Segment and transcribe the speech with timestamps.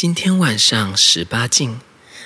[0.00, 1.78] 今天晚上十八禁，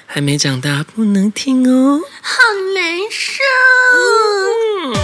[0.07, 2.39] 还没长大不能听哦，好
[2.73, 3.43] 难受。
[4.79, 4.95] 嗯。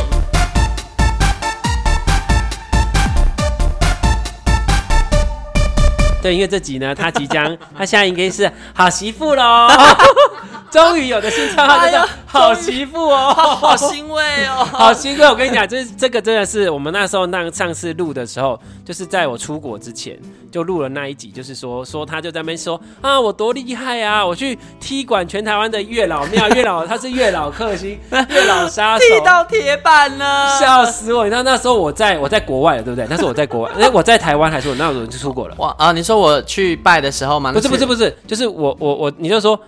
[6.23, 9.67] 对，因为这集呢，他即将，他现在应该是好媳妇喽，
[10.71, 15.27] 终于有的新称号叫 好媳妇哦，好欣慰哦，好欣慰。
[15.27, 20.17] 我跟你讲，这这个真的是我们那时候那上次录的时候，就是在我出国之前
[20.53, 27.99] 就录了那一集，就是说说他就在那边说啊，我多厉害啊，我去踢馆全台湾的月老庙，月老他是月老克星，
[28.29, 31.25] 月老杀手，踢到铁板了，笑死我！
[31.25, 33.05] 你知道那时候我在我在国外了，对不对？
[33.11, 35.55] 那时候我在国外，哎，我在台湾还是我那时候就出国了？
[35.59, 35.91] 哇啊！
[35.91, 37.51] 你说我去拜的时候吗？
[37.53, 39.59] 不是不是不是，就是我我我，你就说，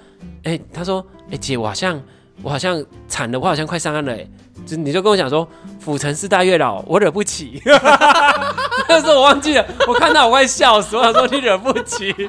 [0.45, 2.01] 哎，他说，哎姐，我好像
[2.43, 4.27] 我好像惨了，我好像快上岸了，哎，
[4.67, 5.47] 就你就跟我讲说。
[5.83, 7.63] 府城四大月老，我惹不起。
[8.89, 12.15] 但是我忘记了，我看到我快笑死，我想说你惹不起。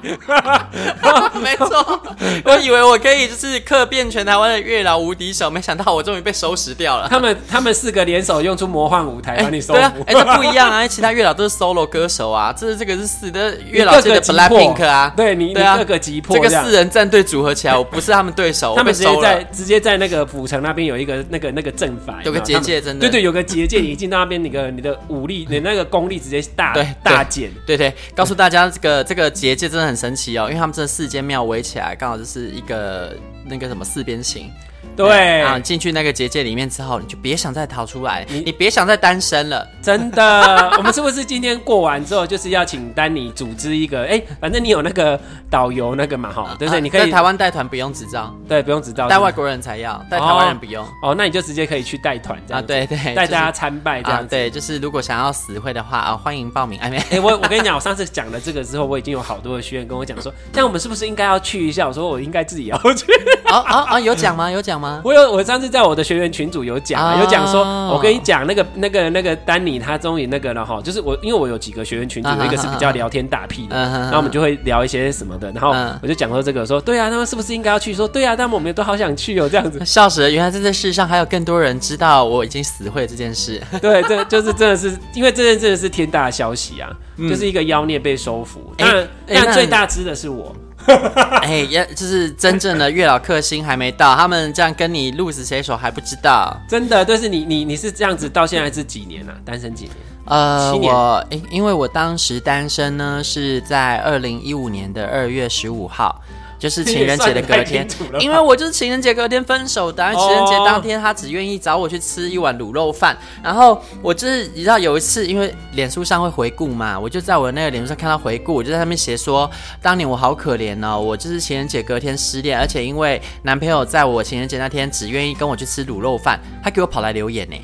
[1.41, 2.01] 没错，
[2.45, 7.07] 我以为我可以就是客遍全台湾的月老无敌手，没想到我终于被收拾掉了。
[7.09, 9.79] 他们他们四个联手用出魔幻舞台把你收服。
[9.79, 16.35] 对啊，哎，这不一样啊，其他月老都是 solo 歌手啊，这是这个是四的月老界的 Blackpink 啊，对你对啊，各个击破。
[16.35, 27.51] 这个四人战队组合起来，我不是他们对手， 他们直接在直接在那个府城那边有一个那个那个阵法，有个结界，真的对对，有个结界，你一进到那边，你的你的武力，你那个功力直接大对大减。
[27.65, 34.49] 对对，告诉大家这个这个结界真的很神奇哦，因为他们这四间庙围起来，刚好就是一个那个什么四边形。
[34.95, 40.71] 对啊，进去那个结界里面之后，你就别想再逃出来，你你别想再单身了，真的。
[40.77, 44.05] 我们是不是今天过完之后，就是要请丹尼组织一个？
[44.05, 45.19] 哎，反正你有那个
[45.49, 46.81] 导游那个嘛，哈，对不对？
[46.81, 50.85] 你可以在台湾带团不用执照，对，不用执照，带外国人才要，带台湾人不用。
[51.01, 54.27] 哦，那你就直接可以去带团这样，对对，带大家参拜这样。
[54.27, 56.79] 对，就是如果想要死会的话啊，欢迎报名。
[56.79, 61.87] 哎哎，我我跟你讲，我上次讲了这个之后，我已经有好多的学员跟我讲说，像我们是不是应该要去一下？
[61.87, 63.05] 我说我应该自己要去。
[63.45, 63.99] 啊啊啊！
[63.99, 64.49] 有讲吗？
[64.49, 65.01] 有讲吗？
[65.03, 65.63] 我有，我上次。
[65.73, 75.71] 在我的学员群组有讲、啊，有讲说，我跟你讲那个那个那个丹尼他终于那个了哈，就是我因为我有几个学员群组，有一个是比较聊天打屁的，然后我们就会聊一些什么的，然后
[76.03, 77.91] 我就讲说这个说，对啊，他们是不是应该要去？
[77.91, 90.55] 说对啊，但我们都好想去哦，这样子， 笑死了，原来在这世上还有更多人知道我已经死会这件事， 对，这就是真的是因为这件真的是天大的消息啊，嗯、就是一个妖孽被收服，但、欸、但最大只的是我。
[91.41, 99.33] 哎，也就是真正的月老克星还没到，他们这样跟你鹿死谁手还不知道，真的，就是你你你是这样子到现在是几年啊？
[99.45, 99.95] 单身几年？
[100.25, 106.21] 呃，我因为我当时单身呢是在二零一五年的二月十五号。
[106.63, 107.85] 就是情人节的隔天，
[108.21, 110.01] 因为我就是情人节隔天分手的。
[110.13, 113.17] 情人节当天，他只愿意找我去吃一碗卤肉饭。
[113.43, 127.57] 然后我就是你知道有一次，因为脸书上会回顾嘛，我就在我的那个脸书上看到回顾，我就在上面写说，当年我好可怜哦，我就是情人节隔天失恋，而且因为男朋友在我情人节那天只愿意跟我去吃卤肉饭，他给我跑来留言呢，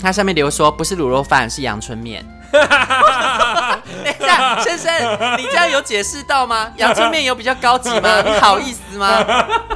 [0.00, 2.24] 他下面留说不是卤肉饭，是阳春面。
[2.56, 4.92] 等一下，先生，
[5.36, 6.70] 你这样有解释到吗？
[6.76, 8.22] 阳春面有比较高级吗？
[8.24, 9.24] 你好意思吗？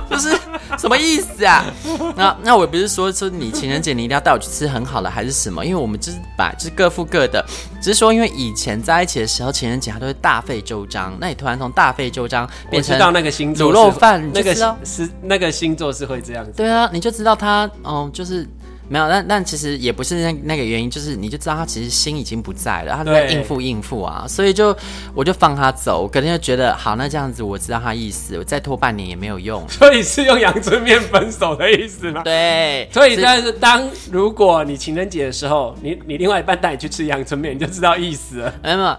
[0.08, 0.30] 就是
[0.78, 1.64] 什么意思啊？
[2.16, 5.64] 那那我不是说说你情人节你一定要带我去吃很好的，还是什么？
[5.64, 7.44] 因为我们就是把就是各付各的，
[7.82, 11.14] 只是说因为以前在一起的时候，情人节他都会大费周章。
[11.20, 14.54] 那你突然从大费周章变成到那个星座卤肉饭，那个
[14.84, 16.52] 是那个星座是会这样子。
[16.56, 18.48] 对啊，你就知道他嗯，就是。
[18.90, 24.76] 没有，但但其实也不是那那个原因，就是你就知道他其实心已经不在了，他都在应付应付啊，所以就
[25.14, 32.22] 我就放他走，可能就觉得好，那这样子我知道他意思，我再拖半年也没有用，所以是用阳春面分手的意思吗？
[32.24, 38.52] 对， 所以但是当如果你情人节的时候，你你另外一半带你去吃阳春面，你就知道意思了。
[38.60, 38.98] 没有，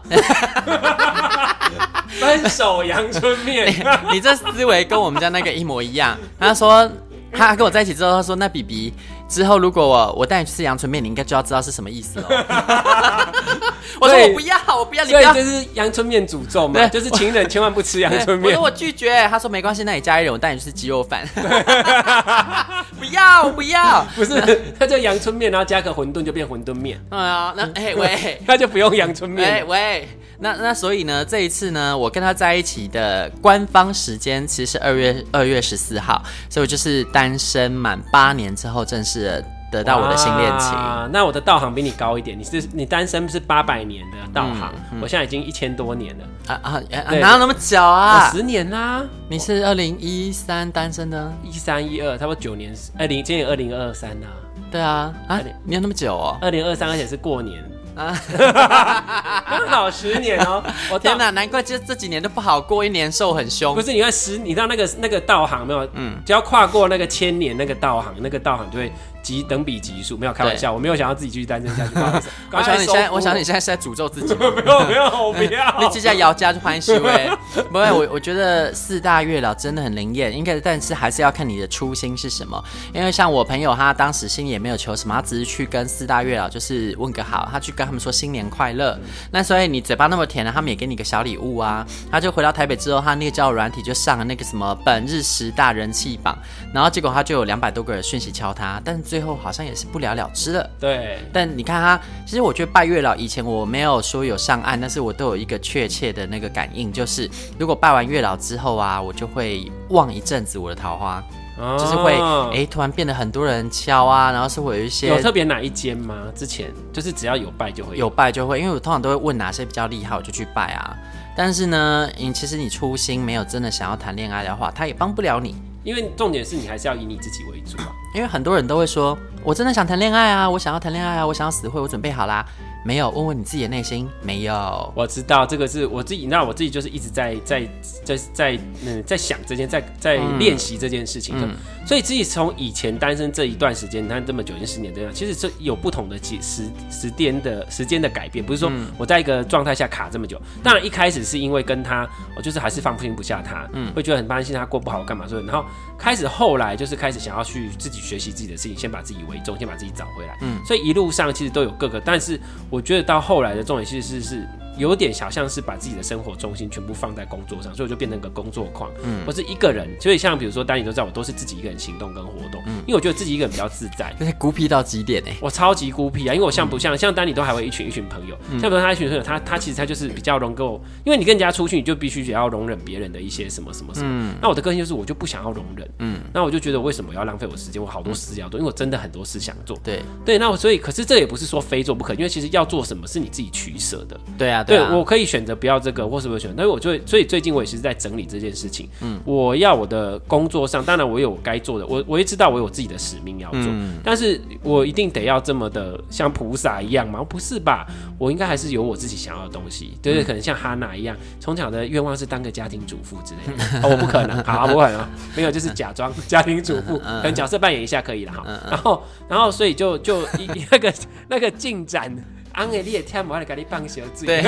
[2.18, 3.84] 分手阳春面，你，
[4.16, 6.18] 你这思维跟我们家那个一模一样。
[6.40, 6.90] 他说
[7.34, 8.94] 他跟我在一起之后，他说那 BB。
[9.31, 12.28] 之后，如果我我带你去吃阳春面，你应该就要知道是什么意思了。
[13.99, 15.33] 我说我不要，我不要，你不要。
[15.33, 16.88] 这是阳春面诅咒嘛？
[16.88, 18.49] 就是情人千万不吃阳春面。
[18.51, 21.28] 我说我拒绝，他说没关系，那你加一点，我带你去吃鸡肉饭。
[22.97, 26.99] 不要，我不要，不是，他叫阳春面，然后加个馄饨就变馄饨面。
[27.09, 29.49] 哎呀，那哎喂，那就不用阳春面。
[29.49, 30.07] 哎喂，
[30.40, 39.43] 那那所以呢，这一次呢，我跟他在一起的官方时间其实是二月二月十四号，所以我就是单身满八年之后正式。
[39.72, 40.72] 得到我的新恋情，
[41.14, 42.38] 那我的道行比你高一点。
[42.38, 46.82] 你是你单身是八百年的道行，嗯嗯、我现在已经一千多年了啊啊！
[47.08, 48.29] 啊哪有那么久啊？
[48.32, 49.02] 十年啦！
[49.29, 52.76] 你是二零一三单身的，一三一二，差不多九年。
[53.00, 54.28] 二零今年二零二三呐。
[54.70, 55.40] 对啊啊！
[55.64, 56.38] 你有那么久哦？
[56.41, 57.64] 二零二三，而且是过年
[57.96, 58.17] 啊，
[59.50, 60.64] 刚好十年哦！
[60.91, 63.76] 我天哪，难怪这这几年都不好过，一年瘦很凶。
[63.76, 65.88] 不是，你看十，你知道那个那个道行没有？
[65.94, 68.91] 嗯，只要跨过那个千年那个道行，那个道行就会。
[69.31, 71.93] 级等比级数没有开玩笑，我没有想要自己继续单身下去。
[72.51, 74.35] 我想你现在，我想你现在是在诅咒自己。
[74.35, 74.51] 没有
[74.87, 75.79] 没有，我不要。
[75.79, 77.29] 你直接姚家就欢喜喂。
[77.72, 82.61] 不会，我我觉得四大月老真的很灵验，应该，但是还是要看你的初心是什么。
[82.93, 88.99] 因为像我朋友，他当时心里也没有求什么，他只是去跟四大月老就是问个好，他去跟他们说新年快乐。
[89.31, 91.85] 那所以你嘴巴那么甜了，他们也给你个小礼物啊。
[92.11, 96.37] 他就回到台北之后，他那个交友软体就上了那个什么本日十大人气榜，
[96.73, 99.85] 然后结果他就有两百多个人讯息敲他，但是最后好像也是。
[99.91, 100.70] 不了了之了。
[100.79, 107.29] 对，但你看他，其实我觉得拜月老以前我没有说有上岸，但是我都有一个确切的那个感应，就是
[107.59, 111.22] 如果拜完月老之后啊，我就会旺一阵子我的桃花，
[111.58, 112.14] 哦、就是会
[112.53, 116.16] 哎、欸、突然变得很多人敲啊，然后是会有一些有特别哪一间吗？
[116.34, 120.96] 之前就是只要有拜就会有，有拜就会，因为我通常都会问哪些比较厉害，我就去拜啊。
[121.35, 125.56] 但是呢，你其实你初心没有真的想要谈恋爱的话，他也帮不了你。
[125.83, 127.91] 因为重点是你还是要以你自己为主啊。
[128.13, 132.45] 因为很多人都会说，我真的想谈恋爱啊，我想要谈恋爱啊，我想要死会，我准备好啦。
[132.83, 134.91] 没有，问问你自己的内心，没有。
[134.95, 137.67] 我知道这个是我自己，那我自己就是一直在在
[138.03, 141.35] 在在嗯在想这件，在在练习这件事情。
[141.39, 141.55] 嗯，
[141.85, 150.41] 所以自己从以前单身这一段时间，你看这么久，已经十年这样，其实这有不同的几时时间的时间的改变，不是说我在一个状态下卡这么久。
[150.63, 155.63] 当然一开始是因为跟他，我就是还是放心不下他，嗯，会觉得很担心他过不好干嘛，所以然后
[155.99, 160.35] 开始后来就是开始想要去自己学习自己的事情，先把自己为重，先把自己找回来。
[160.41, 162.39] 嗯，所以一路上其实都有各个，但是。
[162.72, 164.47] 我觉得到后来的重点其实是。
[164.78, 169.88] 有点小像是把自己的生活重心全部放在工作上，所以我就变成个工作狂，嗯，或是一个人。
[170.00, 174.16] 所以像比如说，丹尼都知道我都是自己一个人行动跟活动，嗯，因为我觉得自己一个人比较自在。
[174.20, 184.08] 那孤僻到极点哎，我超级孤僻啊，因为我像不像、嗯、像丹尼都还会一群一群朋友，嗯、像比如他一群朋友，他他其实他就是比较能够，因为你跟人家出去，你就必须也要容忍别人的一些什么什么什么。
[184.09, 187.82] 嗯、那我的个性就是我就不想要容忍，嗯，那我就觉得为什么要浪费我时间？
[187.82, 189.78] 我好多事要做，因为我真的很多事想做。
[189.84, 194.20] 对对，那我所以可是这也不是说非做不可，因为其实要做什么是你自己取舍的。
[194.38, 195.52] 对啊，对，啊，我可以选择。
[195.61, 198.90] 不要这个，或是不选，但是我就所以最近我也是在整理这件事情。
[199.02, 207.23] 嗯，我要我的工作上，当然我有我该做的，我我也知道我有自己的使命要做，嗯、但是我一定得要这么的像菩萨一样吗？
[207.23, 207.85] 不是吧？
[208.17, 213.64] 我应该还是有我自己想要的东西，就是可能像哈娜一样，从小的愿望是当个家庭主妇之类的。
[213.85, 215.05] 哦，我不可能，好，不可能，
[215.35, 218.43] 没有，就是假装 家庭主妇，可能角色扮演一下可以了哈。
[218.69, 220.93] 然后，然后，所以就就一 那个
[221.28, 222.11] 那个进展。
[222.53, 224.28] 安个你也听不，我来给你放小嘴。
[224.28, 224.44] 对，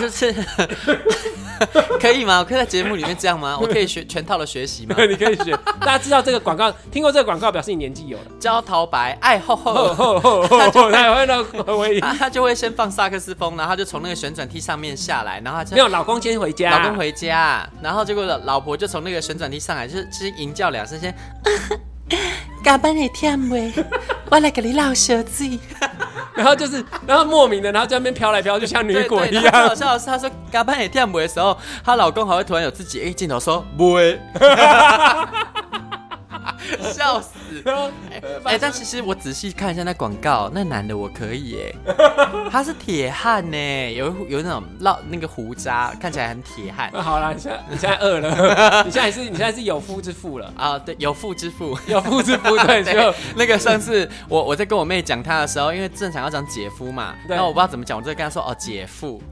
[0.00, 0.34] 就是
[2.00, 2.38] 可以吗？
[2.40, 3.58] 我可以在节目里面这样吗？
[3.60, 4.96] 我可以学全套的学习吗？
[5.04, 5.56] 你可以学。
[5.80, 8.24] 大家知道这个广告，听过这个广告，表示你年纪有了。
[8.40, 21.14] 焦桃白，爱厚厚厚厚，他就会那个，他就会先放萨克斯风，然后就从那个旋转梯上面下来，然后就没有老公先回家，老公回家，然后结果老婆就从那个旋转梯上来，就是其实吟叫两声先。
[22.64, 23.72] 加班也忝袂？
[24.30, 25.44] 我来给你唠小子。
[26.34, 29.52] 然后就是，然后莫名的，然后在那边飘来飘去，像女鬼一样。
[29.52, 34.20] 好笑的是，她说加班也忝袂的时候，她老公还会突然有自己哎镜头说不会。
[36.92, 37.28] 笑死！
[38.10, 38.20] 哎、
[38.52, 41.74] 欸， 但其实我仔细看一下那广告，那男的我可以耶，
[42.50, 46.90] 他是铁汉呢，有有那种烙那个胡渣，看起来很铁汉。
[47.02, 50.78] 好了，你现在你现在饿了，你现在是你现在是有夫之妇了啊？
[50.78, 52.56] 对，有妇之妇，有夫之妇。
[52.58, 59.22] 对，就那个上次我我在跟我妹讲他的时候，因为正常要讲姐夫嘛，然后我不知道怎么讲，我就跟他说哦姐夫，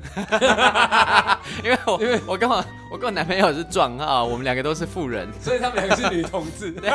[1.64, 6.70] 因为我因为我跟我我跟我男朋友是壮号，我们两个都是富人，所以他们两个是女同志。
[6.72, 6.90] 对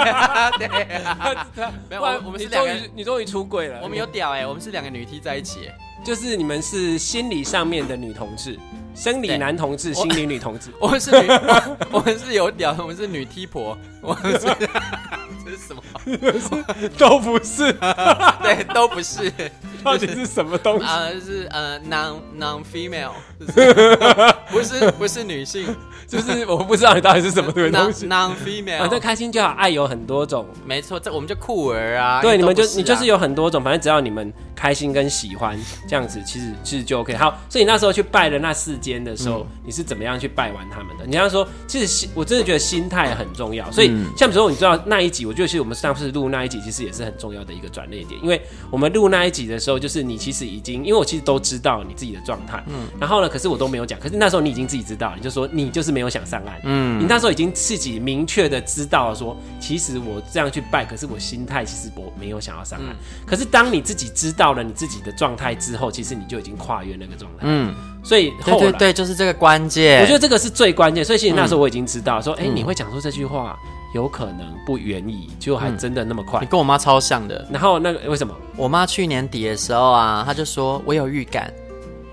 [0.59, 1.01] 对，
[1.89, 3.79] 没有，我们是两个，你终于出轨了。
[3.81, 5.69] 我们有屌哎，我们是两个女 T 在一起，
[6.03, 8.57] 就是你们是心理上面的女同志，
[8.97, 10.71] 生理男同志，心理女同志。
[10.81, 11.27] 我们是女，
[11.93, 13.77] 我们是有屌，我们是女 T 婆。
[14.01, 14.47] 我们是，
[15.45, 15.83] 这是什么？
[16.97, 17.71] 都不是，
[18.41, 19.31] 对，都不是。
[19.83, 20.85] 到底是什么东西？
[20.85, 23.11] 啊，是呃，non non female，
[24.49, 25.75] 不是不是女性。
[26.07, 28.07] 就是我不知道你到底是什么东西。
[28.07, 30.45] Non female，反正开心就好，爱有很多种。
[30.65, 32.21] 没错，这我们就酷儿啊。
[32.21, 37.13] 对，你们就你就是有很多种，反正只要你们开心跟喜欢这样子，其实其实就 OK。
[37.15, 41.05] 好，所以你那时候去拜的那四间的时候，你是怎么样去拜完他们的？
[41.05, 43.69] 你要说，其实心我真的觉得心态很重要。
[43.71, 48.41] 所以像比如说，你知道那一集，我觉得其实我们上次录那一集，其实也是很重要的一个转捩点，因为
[48.71, 67.73] 我们录那一集的时候，就是你其实已经，因为我其实都知道你自己的状态，嗯，然后呢，可是我都没有讲，可是那时候你已经自己知道，你就说你就是没有想上岸，嗯，你那时候已经自己明确的知道说，其实我这样去拜，可是我心态其实我没有想要上岸，可是当你自己知道了你自己的状态之后，其实你就已经跨越那个状态，嗯。
[68.03, 70.01] 所以后来，对就是这个关键。
[70.01, 71.03] 我觉得这个是最关键。
[71.03, 73.57] 所以其实那时候我已经知道，说，哎、你会讲出这句话，
[73.93, 76.39] 有可能不愿意，就还真的那么快。
[76.39, 77.47] 你跟我妈超像的。
[77.51, 78.33] 然后那个为什么？
[78.55, 81.51] 我妈去年底的时候啊，她就说，我有预感，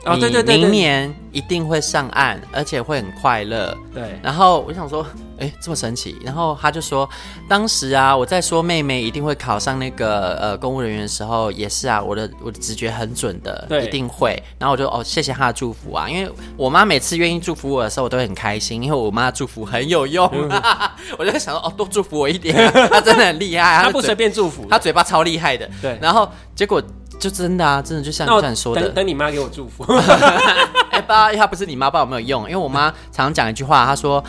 [0.05, 3.77] 哦，对对对，明年一定会上岸，而且会很快乐。
[3.93, 4.19] 对。
[4.23, 5.05] 然后我想说。
[5.37, 6.17] 哎，这么神奇！
[6.25, 7.11] 然后他就说，
[7.49, 14.41] 当时啊，我在说妹妹一定会考上那个呃公务人员的时候，也是啊，我的我的直觉很准的，一定会。
[14.61, 20.31] 然后我就哦，谢谢他的祝福啊，因为我妈每次愿意祝福我的时候，我都会很开心，因为我妈的祝福很有用。
[20.33, 20.49] 嗯、
[21.19, 25.69] 我就在想说，哦，多祝福我一点、啊，她真的很厉害，她不随便祝福，她嘴巴超厉害的。
[25.83, 26.81] 对，然后结果
[27.25, 29.83] 就真的啊，真的就像你这样说的，等，等你妈给我祝福。
[30.93, 32.43] 哎，爸，她不是你妈，爸有没有用？
[32.43, 34.23] 因为我妈常常讲一句话，她说。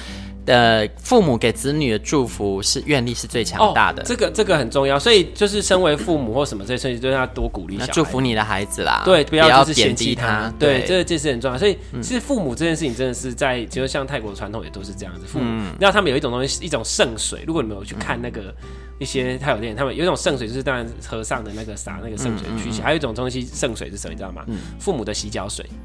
[0.47, 10.87] 呃，父母给子女的祝福是愿力是最强大的，哦，这个这个很重要，所以就是身为父母或什么这些事情，就要多鼓励小孩，祝福你的孩子啦，对，不要就是嫌弃他，他，对，对。
[10.87, 11.57] 这个这是很重要。
[11.57, 18.53] 所以其实父母这件事情真的是在，其实像泰国传统也都是这样子，父母，嗯、然后他们有一种东西，一种圣水，如果你们有去看那个
[18.99, 24.45] 一些泰国电影，他们有一种圣水，就是当然和尚的那个洒那个圣水去洗，还有一种东西圣水是什么，你知道吗？
[24.79, 25.65] 父母的洗脚水。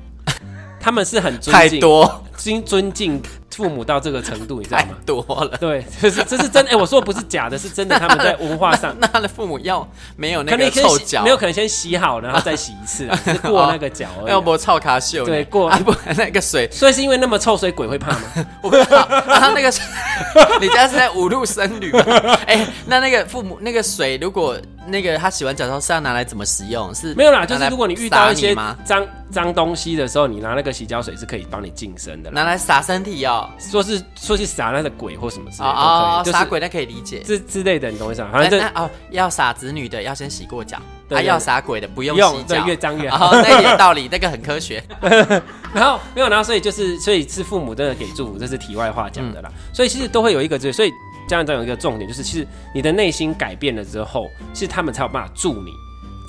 [0.82, 3.20] 他们是很尊敬，多尊尊敬
[3.54, 4.85] 父母到这个程度，你知道吗？
[4.88, 6.70] 太多了，对，就是这是真的。
[6.70, 7.99] 哎、欸，我说的不是假的，是真的。
[7.99, 14.09] 他们在文化上，那，他的父母要没有那个臭脚，没有可能先洗好，然后再洗一次， 是过那个脚。
[14.26, 18.20] 要不臭卡秀，对，过、啊、不那个水，所以是因为那么臭，所以鬼会怕吗？
[18.62, 19.00] 我不知道。
[19.00, 19.70] 啊，那个
[20.61, 22.02] 你家是在五路僧侣吗？
[22.47, 24.56] 哎、欸，那那个父母那个水如果。
[24.87, 26.92] 那个他洗完脚之后是要拿来怎么使用？
[26.94, 32.29] 是没有啦，就是如果你遇到一些脏脏东西的时候，你拿那个洗脚水是可以帮你净身的。
[32.32, 38.30] 拿来撒身体哦，说是说是撒那个鬼或什么之类的哦，洒鬼那可以理解，之之类的，你懂我意思吗？
[38.32, 40.78] 反正哦，要撒子女的要先洗过脚，
[41.10, 43.32] 还要撒鬼的不用洗脚，越脏越好。
[43.32, 44.82] 那点 道理，那个很科学。
[45.72, 49.50] 然后没有，然后所以就是所以是父母真的给祝福，这是题外话讲的啦。
[49.72, 50.90] 所以其实都会有一个这，所以。
[51.28, 52.44] 这样，这样有一个重点，就是其实
[52.75, 55.70] 你的内心改变了之后，其实他们才有办法助你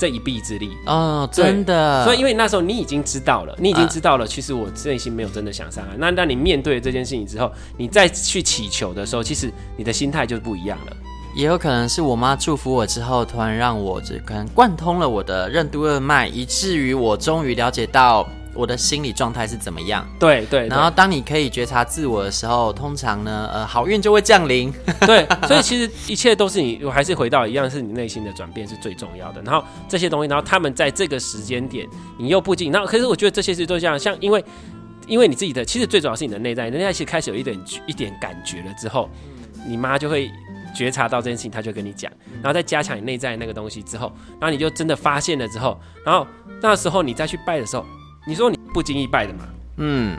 [0.02, 0.76] 这一臂之力。
[0.88, 2.04] 哦，真的。
[2.04, 5.94] 所以，因为那时候你已经知道了，你已经知道了，其实我内心没有真的想上来。
[6.00, 10.98] 那当你面对这件事情之后，你再去祈求的时候，其实你的心态就不一样了。
[11.36, 18.28] 也有可能是我妈祝福我之后，突然让我这可能贯通了我的任督二脉，以至于我终于了解到。
[18.54, 20.06] 我的心理状态是怎么样？
[20.20, 24.72] 对对，然后当你可以觉察自我的时候，通常呢，呃，好运就会降临。
[25.08, 29.42] 对，所以其实一切都是你，我还是回到一样，是你内心的转变是最重要的。
[29.44, 34.44] 然后这些东西，然后他们在这个时间点，你又不进，然后可是我觉得这些事都这样像，因为
[35.08, 39.10] 因为你自己的，其实最主要是你的内在，内在其实开始有一点一点感觉了之后，
[39.66, 40.30] 你妈就会
[40.76, 46.28] 觉察到这件事情，她就跟你讲，然后再加强你内在那个东西之后，然后你就真的发现了之后，然后
[46.62, 47.86] 那时候你再去拜的时候。
[48.26, 49.46] 你说你不经意拜的吗？
[49.78, 50.18] 嗯，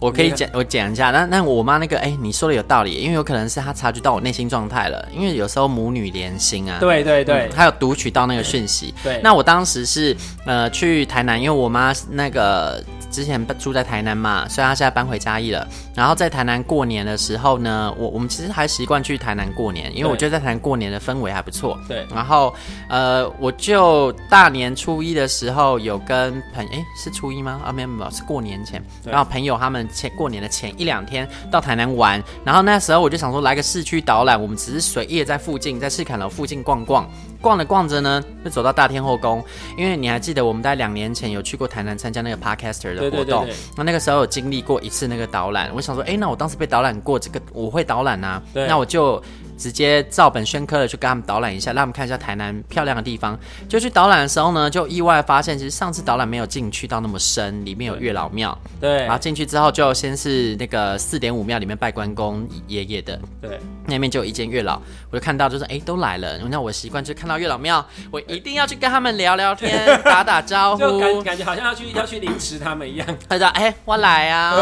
[0.00, 1.10] 我可以讲，我讲一下。
[1.10, 5.08] 那那我妈那个，哎、欸，你说的有道理，因为有可能是她察觉到我内心状态了。
[5.12, 8.94] 因为有时候母女连心啊，对对对，她、嗯、有读取到那个讯息。
[9.02, 10.16] 对，那我当时是
[10.46, 12.82] 呃去台南，因为我妈那个。
[13.10, 15.66] 之前住在台南嘛，所以她现在搬回嘉义了。
[16.00, 21.78] 然后在台南过年的时候呢，我我们其实还习惯去台南过年，因为我觉得在台南过年的氛围还不错。
[21.86, 22.06] 对。
[22.10, 22.54] 然后
[22.88, 27.60] 呃，我就大年初一的时候有跟朋友，哎，是初一吗？
[27.62, 28.82] 啊，没有没有，是过年前。
[29.04, 37.06] 然后朋友他们前过年的前一两天到台南玩，然后那时候我就想说来个市区导览，我们只是随意在附近，在赤坎楼附近逛逛。
[37.42, 39.42] 逛着逛着呢，就走到大天后宫。
[39.76, 45.70] 因为你还记得，我们在两年前有去过台南参加那个 Podcaster 的活动，那那个时候有经历过一次那个导览。
[45.74, 49.22] 我想说，哎，那我当时被导览过，这个我会导览啊，那我就。
[49.60, 53.38] 直接照本宣科的去跟他们导览一下，让他们看一下台南漂亮的地方。
[53.68, 58.56] 就去导览的时候呢，就意外发现，其实上次导览没有进去到那么深，里面有月老庙。
[58.80, 59.02] 对。
[59.02, 63.20] 然后进去之后，就先是那个四点五庙里面拜关公爷爷的。
[63.42, 63.60] 对。
[63.86, 73.06] 那面就有一间月老，我就看到就是哎都来了，那我习惯就看到月老庙，我一定要去跟他们聊聊天，打打招呼， 就感感觉好像要去要去凌迟他们一样。
[73.28, 74.54] 他说哎我来啊。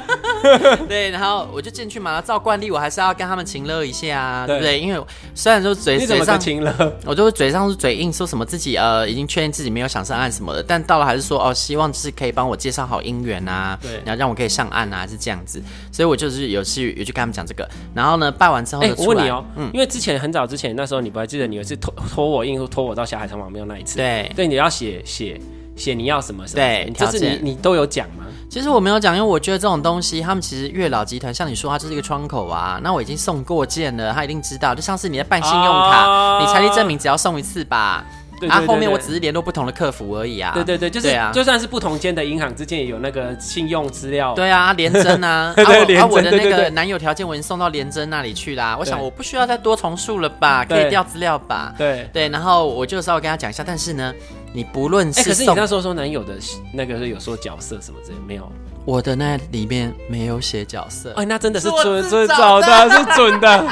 [0.88, 4.19] 对，然后我就进去嘛，照惯例我还是要跟他们请乐一下。
[4.20, 4.78] 啊，对不对？
[4.78, 5.00] 因为
[5.34, 6.38] 虽然说嘴嘴上
[7.06, 15.62] 我就嘴上是嘴硬，说什么自己呃已经确认自己没有想上岸什么的，但到了还是说哦，希望就是可以帮我介绍好姻缘啊，对，然后让我可以上岸啊，是这样子。
[15.92, 23.96] 所以我就是有去有去跟他们讲这个，然后呢，拜完之后，哎，我问你哦，嗯，因为之前很早之前那时候，你不还记得你有一次拖拖我硬，拖我到小海城隍庙那一次？
[23.96, 25.40] 对，对，你要写写
[25.80, 28.26] 写你要什么什么，对，就是你你都有讲吗？
[28.50, 32.80] 其实我没有讲，因为我觉得这种东西，他们其实月老集团像你说，它就是一个窗口啊。
[32.82, 34.74] 那我已经送过件了，他一定知道。
[34.74, 38.04] 就像是你在办信用卡，哦、你财力证明只要送一次吧。
[38.40, 40.52] 对，对，对，对，啊，后面我只是联络不同的客服而已啊。
[40.54, 44.34] 对对对，就是就算是不同间的银行之间也有那个信用资料。
[44.34, 45.52] 对啊，联征 啊。
[45.54, 48.76] 对对对，啊，我的那个男友条件我已经送到联征那里去啦。
[48.78, 51.74] 我想我不需要再多重述了吧，可以调资料吧。
[51.76, 54.12] 对对，然后我就稍微跟他讲一下，但是呢。
[54.52, 56.34] 你不论是，可是你那时候说男友的
[56.74, 58.50] 那个是有说角色什么之类没有？
[58.84, 61.12] 我的那里面没有写角色。
[61.16, 63.68] 哎，那真的是准准找的，是准的。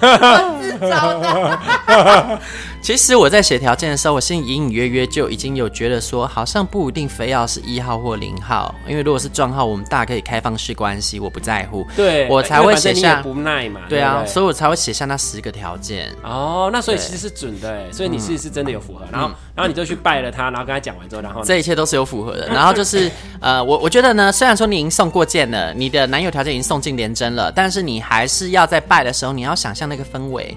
[0.00, 2.38] 自找的。
[2.82, 11.86] 其实我在写条件的时候，我心里隐隐约约就已经有觉得说，好像不一定非要是一号或零号，因为如果是撞号，我们大可以开放式关系，我不在乎。
[11.94, 13.82] 对，我才会写下不耐嘛。
[13.88, 16.10] 对啊，所以我才会写下那十个条件。
[16.24, 19.06] 哦，那所以其实是准的，哎，所以你是是真的有符合。
[19.12, 22.48] 然后，然后你就去拜了他，然后跟他讲完之后，然后这一切都是有符合的。
[22.48, 23.08] 然后就是
[23.40, 30.56] 呃，我我觉得呢，虽然说你已经送过件了，你的男友条件已经送进联征了，但是你还是要在拜的时候，你要想象那个氛围。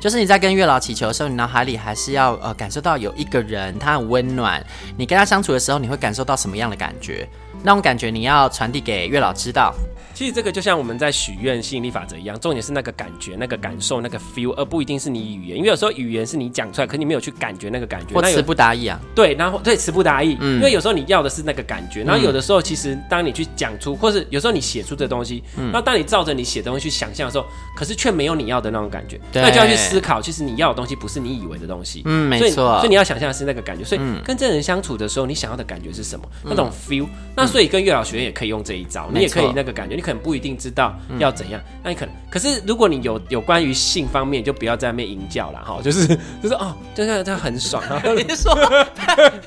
[0.00, 4.64] 就是你在跟月老祈求的时候，你脑海里还是要呃感受到有一个人，他很温暖。
[4.96, 7.28] 你跟他相处的时候，你会感受到什么样的感觉？
[7.62, 9.74] 那种感觉你要传递给月老知道。
[10.20, 15.56] 其实这个就像我们在许愿吸引力法则一样，重点是那个感觉、那个感受、那个 feel，而不一定是你语言。
[15.56, 19.00] 因为有时候语言是你讲出来，可你没有去感觉那个感觉，或词不达意啊。
[19.14, 36.28] 对，然后对词不达意，嗯，因为有时候你要的是那个感觉，然后有的时候其实当你去讲出，或是有时候你写出这东西，嗯，那当你照着你写的东西去想象的时候，可是却没有你要的那种感觉，那就要去思考，其实你要的东西不是你以为的东西，嗯，没错，所以你要想象的是那个感觉，所以跟这人相处的时候，你想要的感觉是什么？
[36.44, 40.94] 那种 feel，那所以跟月老学院也可以用这一招，你也可以那个感觉，你可能不一定知道。
[41.18, 41.60] 要怎样？
[41.82, 46.06] 那你可能，可是如果你有有关于性方面，就不要在那边淫叫了哈，就是
[46.42, 48.00] 就是哦，就是他很爽啊。
[48.16, 48.54] 你说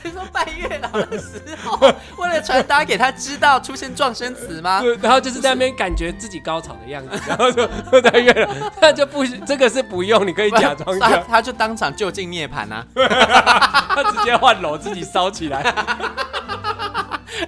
[0.03, 1.77] 你说拜月老的时候，
[2.17, 4.81] 为了传达给他知道出现撞声词吗？
[4.81, 7.67] 对，然后就是在那边感觉自己高潮的样子， 然后就
[8.01, 15.63] 拜月老，那就不这个是不用，你可以假装他，他就当场就近涅槃啊，他直接换楼自己烧起来。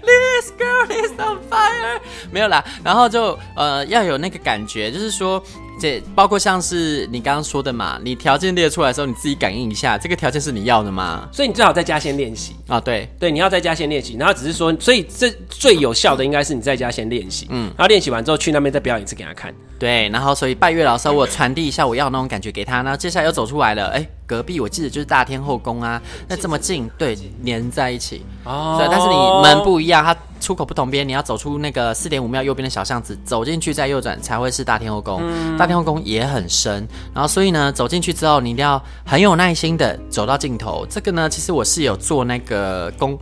[0.02, 2.00] This girl is on fire，
[2.32, 5.44] 没有啦，然后就呃要有那个感觉，就是说。
[5.80, 11.28] 这包括像是你刚刚说的嘛，你条件列出来的时候，你自己感应一下，这个条件是你要的吗？
[11.32, 12.80] 所以你最好在家先练习啊。
[12.80, 19.54] 对对，你要在家先练习，然后只是说，所以这最有效的应该是你在家先练习，嗯，然后练习完之后去那边再表演一次给他看。
[19.78, 28.78] 对，然后所以拜月老的时候，我传递一下我要那种感觉给他，然后接下来又走出来了，哎，隔壁我记得就是大天后宫啊，那这么近，对，连在一起哦。
[28.80, 30.16] 对，但是你门不一样，它。
[30.46, 35.20] 出口不同边，你要走出那个四点五庙右边的小巷子，走进去再右转才会是大天后宫。
[35.24, 40.86] 嗯、大天后宫也很深，然后所以呢，走进去之后，你一定要很有耐心的走到尽头。
[40.88, 43.18] 这个呢，其实我是有做那个攻。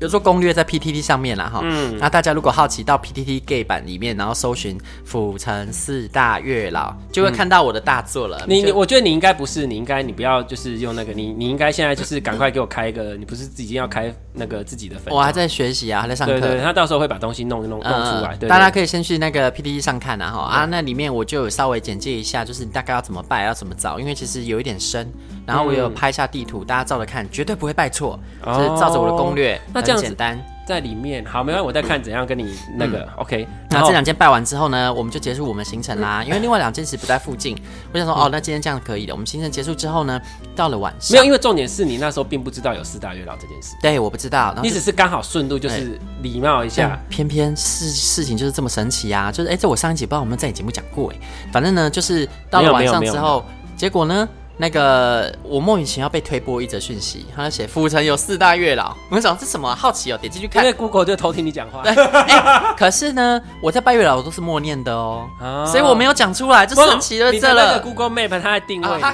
[0.00, 8.44] 有做攻略在 PTT 上面啦，哈，嗯，那大家如果好奇到 PTT Gay 版里面，然后搜寻府城四大月老，就会看到我的大作了。
[8.46, 15.14] 你你，我觉得你应该不是，你应该你不要就是用那个，你你应该现在就是赶快给我开一个，你不是已经要开那个自己的粉？
[15.14, 16.38] 我还在学习啊，还在上课。
[16.38, 25.10] 对对，他到时候会把东西弄弄弄出来，对，大家可以先去那个 PTT 上看啊，哈啊，那里面我就有稍微简介一下，就是你大概要怎么拜，要怎么找，因为其实有一点深。
[25.46, 30.38] 然后我有拍下地图，大家照着看，绝对不会拜错，就是照着我的攻略，那这样简单。
[30.66, 33.46] 在里面好，没关系，我再看怎样跟你那个、嗯、OK。
[33.70, 36.24] 然后这两件拜完之后呢，我们就结束我们行程啦。
[36.24, 37.56] 因为另外两件其实不在附近，
[37.92, 39.12] 我想说哦，那今天这样可以的。
[39.12, 40.20] 我们行程结束之后呢，
[40.56, 43.76] 到了晚上没有，因为重点是你那时候并不知道有四大月老这件事。
[43.80, 46.98] 对，我不知道，你只是刚好顺路，就是礼貌一下。
[47.08, 49.30] 偏偏事事情就是这么神奇啊！
[49.30, 51.16] 就是哎，这我上一集不知道我们在节目讲过哎，
[51.52, 53.44] 反正呢，就是到了晚上之后，
[53.76, 54.28] 结果呢？
[54.58, 59.74] 那个我莫名其妙被推播一则讯息，他写府城有四大月老，我想这什么？
[59.74, 60.64] 好奇哦，点进去看。
[60.64, 61.82] 因为 Google 就偷听你讲话。
[61.82, 67.32] 对、欸，可是呢，我在拜月老我都是默念的哦，哦所以我没有讲出来，就神奇的。
[67.38, 67.78] 这了。
[67.80, 69.12] Google Map 它在定位，哦、他，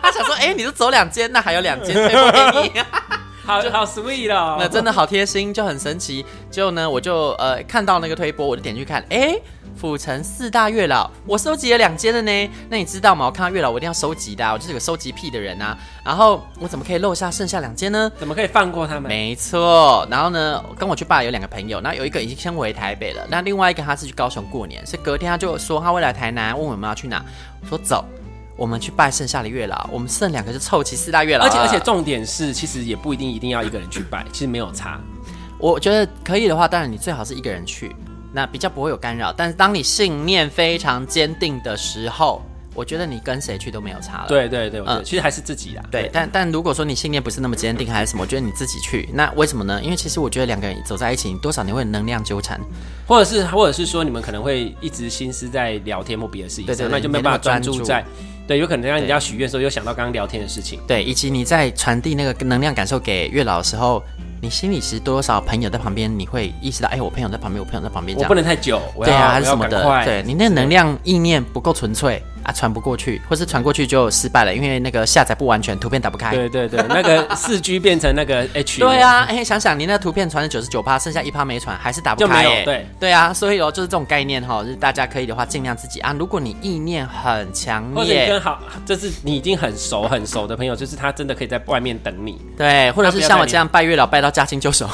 [0.00, 2.81] 他想说，哎、欸，你都走两间，那还有两间推播给你，
[3.44, 6.24] 好就好 sweet 了、哦，那真的好贴心，就很神奇。
[6.50, 9.42] 就呢，我就呃看到那个推播，我就点去看，哎、欸。
[9.74, 12.50] 府城四大月老，我收集了两间的呢。
[12.68, 13.24] 那你知道吗？
[13.24, 15.76] 我看到月老，我一定要收集的，啊，我就是个收集癖的人啊。
[16.04, 18.12] 然后我怎么可以漏下剩下两间呢？
[18.18, 19.04] 怎么可以放过他们？
[19.04, 20.06] 没错。
[20.10, 27.24] 然后呢，跟我去拜有两个朋友，那有一个已经先回台北了，那另外一个他是去高雄过年，所以隔天他就说他会来台南，问我们要去哪。
[27.62, 28.04] 我说走，
[28.62, 31.44] 我们去拜剩下的月老，我们剩两个就凑齐四大月老。
[31.46, 35.00] 而且而且重点是，其实也不一定一定要一个人去拜，其实没有差。
[35.58, 37.92] 我觉得可以的话，当然你最好是一个人去。
[38.32, 42.40] 那比较不会有干扰，但是当你信念非常坚定的时候，
[42.72, 44.28] 我觉得你跟谁去都没有差了。
[44.28, 45.82] 对对对，嗯，其实还是自己啦。
[45.90, 49.08] 对，对但但如果说你信念不是那么坚定，还是什么，我觉得你自己去。
[49.12, 49.82] 那为什么呢？
[49.82, 52.60] 因为其实我觉得两个人走在一起，你多少你会能量纠缠，
[53.08, 58.04] 或者是或者是说你们可能会一直心思在聊天或别的事情，对，对对，那就没办法专注在。
[58.46, 60.80] 对，有可能让人家许愿的时候又想到刚刚聊天的事情。
[60.86, 64.02] 对，以及你在传递那个能量感受给月老的时候。
[64.44, 72.20] 你心里其实多多少朋友在旁边，你会意识到，哎，我朋友在旁边，我朋友在旁边，这样我不能太久，对啊，还是什么的，对你那能量意念不够纯粹。
[72.44, 76.34] 啊，传不过去，或是传过去就失败了，因为那个下载不完全，图片打不开。
[76.34, 78.80] 对对对，那个四 G 变成那个 H。
[78.80, 82.42] 对啊，哎，想想你那图片传了九十九趴，剩下一趴没传，还是打不开。
[82.42, 82.64] 就没有。
[82.64, 86.14] 对对啊，所以哦，就是这种概念哈、哦，就是大家可以的话，尽量自己啊。
[86.18, 92.40] 如果你意念很强烈，或者跟好，就是你已经很熟很熟的朋友，就是他真的可以在外面等你。
[92.56, 94.88] 对，或者是像我这样拜月老拜到驾轻就熟。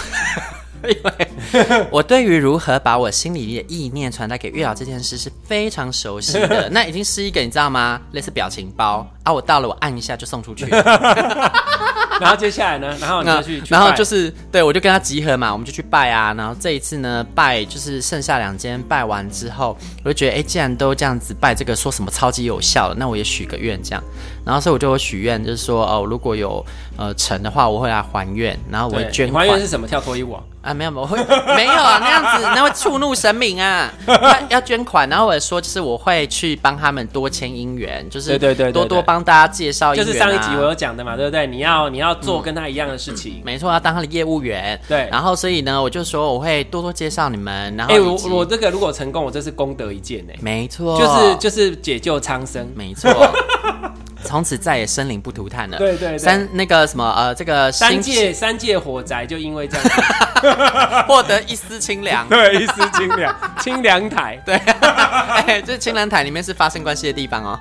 [0.85, 8.01] 因为 我对于如何把我心里的意念传达给月老这件事是非常熟悉的， 那已经是一个你知道吗？
[8.13, 10.67] 类似表情包啊，我到了我按一下就送出去。
[12.21, 12.97] 然后接下来呢？
[13.01, 16.35] 然后你就去，然后就是对我就跟他集合嘛，我们就去拜啊。
[16.37, 24.03] 然后这一次呢，拜就是剩下两间拜完之后，我就觉得哎，既然都这样子拜这个说什么超级有效了，那我也许个愿这样。
[24.45, 26.65] 然后所以我就有许愿，就是说哦，如果有
[26.97, 29.33] 呃成的话，我会来还愿，然后我会捐。
[29.33, 29.87] 还愿是什么？
[29.87, 30.33] 跳脱衣舞？
[30.33, 30.43] 啊，
[30.75, 31.17] 没有没有，我会
[31.57, 33.91] 没有啊，那样子那会触怒神明啊。
[34.07, 39.95] 要要捐款，然后我也说，就是我会去帮他们多签姻缘，就是对对对，多多帮大家介绍。
[39.95, 41.47] 就是上一集我有讲的嘛，对不对？
[41.47, 44.79] 你要你要做跟他一样的事情，没错，要当他的业务员。
[44.89, 47.75] 对，然后所以呢，我就说我会多多介绍你们。
[47.77, 50.33] 然后，哎，我我这个如果成功，我这是功德一件呢。
[50.41, 53.11] 没错，就是就是解救苍生，没错。
[54.29, 55.79] 从此再也生灵不涂炭了。
[55.79, 59.87] 对对对，三那个什么呃，这个三界三界火宅就因为这样
[61.09, 62.29] 获得一丝清凉。
[62.29, 64.39] 对，一丝清凉，清凉台。
[64.45, 64.55] 对，
[65.47, 67.59] 哎，这清凉台里面是发生关系的地方哦。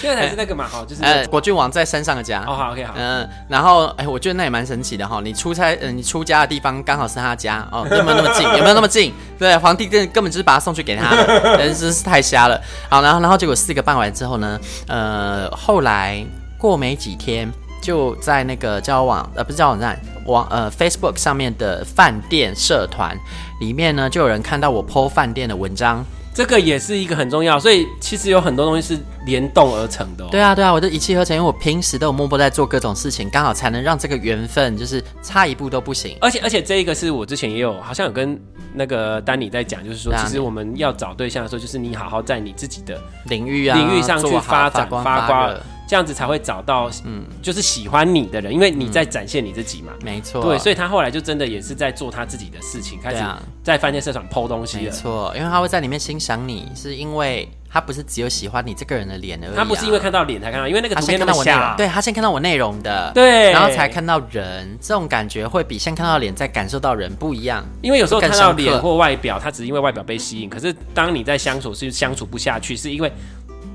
[0.00, 0.66] 清凉台是那个嘛？
[0.66, 2.42] 哈，就是呃，果郡王在山上的家。
[2.46, 2.94] 哦，好，OK，好。
[2.96, 5.20] 嗯，然后哎，我觉得那也蛮神奇的哈。
[5.22, 8.48] 你出差，嗯，你出家的地方刚好是他家哦，有没有那么近？
[8.56, 9.12] 有没有那么近？
[9.38, 12.58] 对，皇帝根根本就是把他送去给他的，真是太瞎了。
[12.88, 14.58] 好，然后然后结果四个办完之后呢，
[14.88, 15.50] 呃。
[15.66, 16.24] 后来
[16.56, 17.52] 过没几天，
[17.82, 23.18] 就在那个交往呃，不是交友网站，网呃 Facebook 上面的饭店社团
[23.58, 26.04] 里面呢，就有人看到我 po 饭店的文章。
[26.36, 30.28] 这个也是一个很重要，所以其实有很多东西是联动而成的哦。
[30.30, 36.14] 对啊，对啊，我就一气呵成，因为我平时都有默默在做各种事情，刚好才能让这个缘分就是差一步都不行。
[36.20, 38.38] 而且而且这一个是我之前也有好像有跟
[38.74, 45.54] 那个丹尼在讲，就是说其实我们要找对象的时候，就是你好好在你自己的领域啊领域上去发展发光。
[45.86, 49.92] 这样子才会找到，嗯，就是喜欢你的人，因为你在展现你自己嘛。
[50.02, 50.42] 没错。
[50.42, 53.22] 对，所以他后来就真的也是在做他自己的事情，开始
[53.62, 54.82] 在饭店社团 po 东西了。
[54.84, 59.54] 没错，因为他会在里面欣赏你，是因为他不是只有喜欢你这个人的脸而已。
[59.54, 61.74] 他不是因为看到脸才看到，因为那个图片那么小。
[61.76, 67.64] 对，他先看到我内容的，对，然后才看到人，这种感觉会比先看到脸再感受到人不一样。
[67.80, 73.12] 因为有时候看到脸或外表，他只是因为外表被吸引，可是当你在相处是相处不下去，是因为。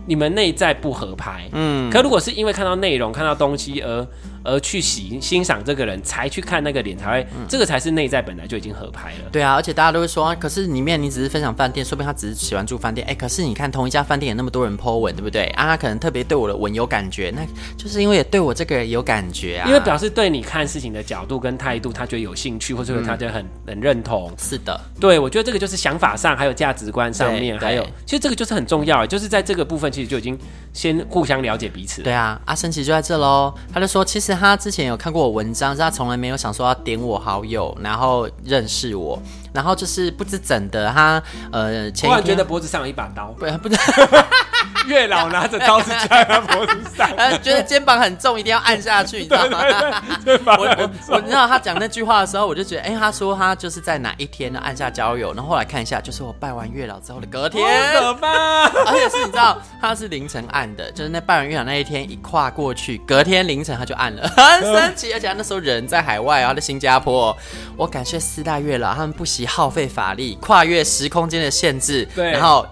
[0.05, 4.07] 你们内在不合拍，嗯，可如果是因为看到内容、看到东西而。
[4.43, 9.29] 而去喜欣赏这个人才去看那个脸，才会、嗯、这个才是内在本来就已经合拍了。
[9.31, 13.05] 对啊，而且大家都会说，可是里面你只是分享饭店，说不定他只是喜欢住饭店。
[13.07, 15.45] 哎，可是你看同一家饭店有那么多人 po 文，对不对？
[15.55, 17.45] 啊，他可能特别对我的文有感觉，那
[17.77, 19.67] 就是因为也对我这个人有感觉啊。
[19.67, 24.31] 因为表示对你看事情的角度跟态度，他觉得有兴趣，或者说他觉得很、嗯、很认同。
[24.37, 30.37] 是的，对，我觉得这个就是想法上还有价值观上面，还有其实这个就是很重要，就是在这个部分其实就已经
[30.73, 32.01] 先互相了解彼此。
[32.01, 35.11] 对啊，阿神奇就在这喽，他就说其实他之前有看。
[35.11, 39.21] 过我文章，是他从来没有想说要点我好友，然后认识我，
[39.53, 43.79] 然后就是不知怎的，他呃，前一然觉得脖子上有一把刀，不不是，
[44.87, 49.59] 月老拿着刀子在他脖子上， 呃，觉得肩膀很重，一定要按下去，你知道吗？
[50.57, 57.61] 我我我，你知道他讲那句话的时候，我就觉得，哎、欸，他说他就是在哪一天呢按下交友，然后后来看一下，就是我拜完月老之后的隔天，
[57.93, 65.13] 可怕，而且是你知道他是凌晨按的，就是那拜完月老那一天一跨过去，隔天凌晨他就按了，很神奇。
[65.13, 67.35] 而且他那时候人在海外啊，在新加坡。
[67.77, 72.65] 我感谢四大月老，他们不惜耗费法力，跨越时空间的限制，对，然后。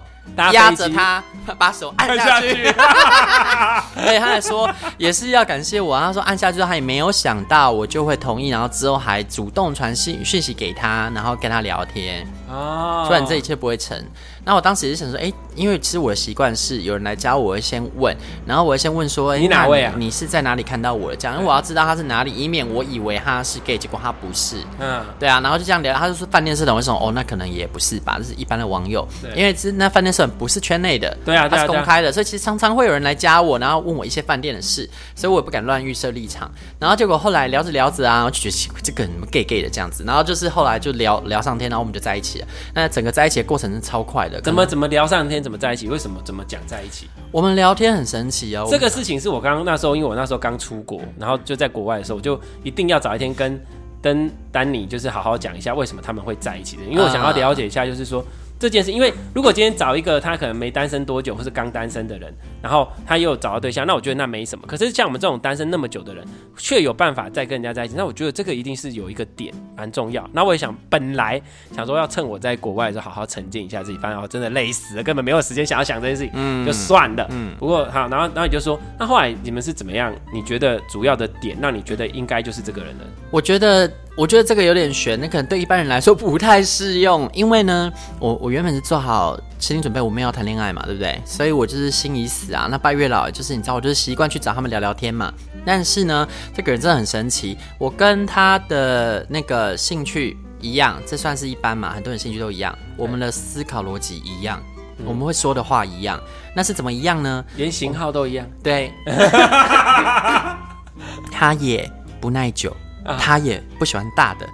[0.52, 1.20] 压着他，
[1.58, 2.64] 把手按下去。
[4.04, 5.98] 所以他还说，也是要感谢我。
[5.98, 12.24] 他说按下去，他也没有想到我就会同意，然后之后还主动传信讯息给他，然后跟他聊天。
[12.50, 13.96] 哦，虽然这一切不会成。
[14.44, 19.92] 那我当时也是想说，哎、欸，因为其实我的习惯是有人来加我，我会先问，然后我会先问说，你哪位啊？
[19.98, 21.16] 你是在哪里看到我的？
[21.16, 24.56] 这样，因为我要知道他是哪里，以免我以为他是 gay，结果他不是。
[24.78, 26.98] 嗯，对啊，然后就这样聊，他就说饭店社长为什么？
[26.98, 29.06] 哦，那可能也不是吧，这是一般的网友。
[29.22, 36.50] 对，因为是那饭店社长不是圈内的，对啊，他是公开的，所以其实常常会有人来加我，然后问我一些饭店的事，所以我也不敢乱预设立场。
[36.78, 42.46] 然后结果后来聊着聊着啊，我就觉得这个什么 gay gay 的这样子，然后就是后来就聊聊上天，然后我们就在一起了。
[42.74, 45.06] 那整个在一起的过程是超快的，怎么怎么聊？
[45.06, 45.88] 上天怎么在一起？
[45.88, 47.08] 为什么怎么讲在一起？
[47.30, 48.66] 我们聊天很神奇哦。
[48.70, 53.60] 这个事情是我刚刚那时候，因为我那时候刚出国，然后就在国外的时候，我就一定要找一天跟
[54.02, 58.24] 跟丹尼，就是好好讲一下为什么他们会在一起的，因为我想要了解一下，就是说。
[58.60, 64.66] 这件事，因为如果今天找一个他可能没单身多久，或是刚单身的人，然后他又找到对象，那我觉得那没什么。
[64.66, 66.22] 可是像我们这种单身那么久的人，
[66.58, 70.28] 却有办法再跟人家在一起，那我觉得这个一定是有一个点蛮重要。
[70.34, 71.40] 那我也想，本来
[71.74, 77.26] 想说要趁我在国外的时候好好沉浸一下自己，发现我真的累死了，根本没有时间想要想这件事情，嗯，就算了。
[77.30, 80.14] 嗯，不过好，然后然后你就说，那后来你们是怎么样？
[80.34, 83.04] 你觉得主要的点让你觉得应该就是这个人呢？
[83.30, 83.90] 我觉得。
[84.20, 91.18] 我觉得这个有点悬，那可能对一般人来说不太适用，因为呢，我我原本是做好心理准备，我们要谈恋爱嘛，对不对？
[91.24, 92.68] 所以我就是心已死啊。
[92.70, 95.32] 那拜月老就是你知道，我就是习惯去找他们聊聊天嘛。
[95.64, 101.90] 但是呢，这个人真的很神奇，我跟他的那个兴趣一样，这算是一般嘛？
[101.94, 104.62] 很多人兴趣都一样，我们的思考逻辑一样，
[104.98, 106.20] 嗯、我们会说的话一样，
[106.54, 107.42] 那是怎么一样呢？
[107.56, 108.46] 连型号都一样。
[108.62, 108.92] 对，
[111.32, 112.76] 他也不耐久。
[113.18, 114.48] 他也不喜欢大的，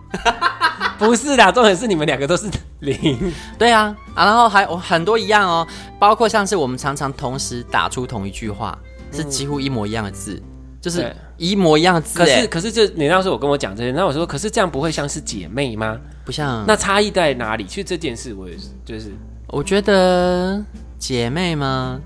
[0.99, 2.49] 不是的，重点是你们两个都是
[2.81, 5.67] 零，对啊，啊，然后还有很多一样哦，
[5.99, 8.79] 包括像是我们常常同时打出同一句话，
[9.13, 10.43] 是几乎一模一样的字，嗯、
[10.81, 12.19] 就是一模一样的字。
[12.19, 15.99] 可是可是这你当时我跟我讲这些，那我说可是这样不会像是姐妹吗？
[16.25, 17.65] 不像，那差异在哪里？
[17.65, 19.13] 其实这件事我也是，就是
[19.49, 20.63] 我觉得
[20.99, 22.01] 姐妹吗？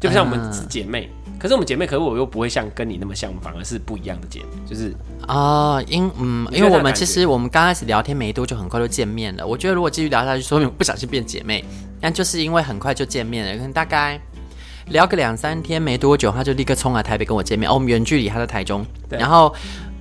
[0.00, 1.10] 就不像我们是姐妹。
[1.40, 4.94] 嗯可是我们姐妹，可是我又不会像跟你那么像，反而是不一样的姐妹，就是
[5.26, 9.46] 啊、呃，因嗯，因为我们其实我们刚开始聊天没多久，很快就见面了。
[9.46, 11.64] 我觉得如果继续聊下去，说明不小心变姐妹，
[11.98, 14.20] 但就是因为很快就见面了，可能大概
[14.88, 17.70] 聊个两三天没多久，他就立刻冲来台北跟我见面。
[17.70, 19.54] 哦，我们远距离，他在台中，对然后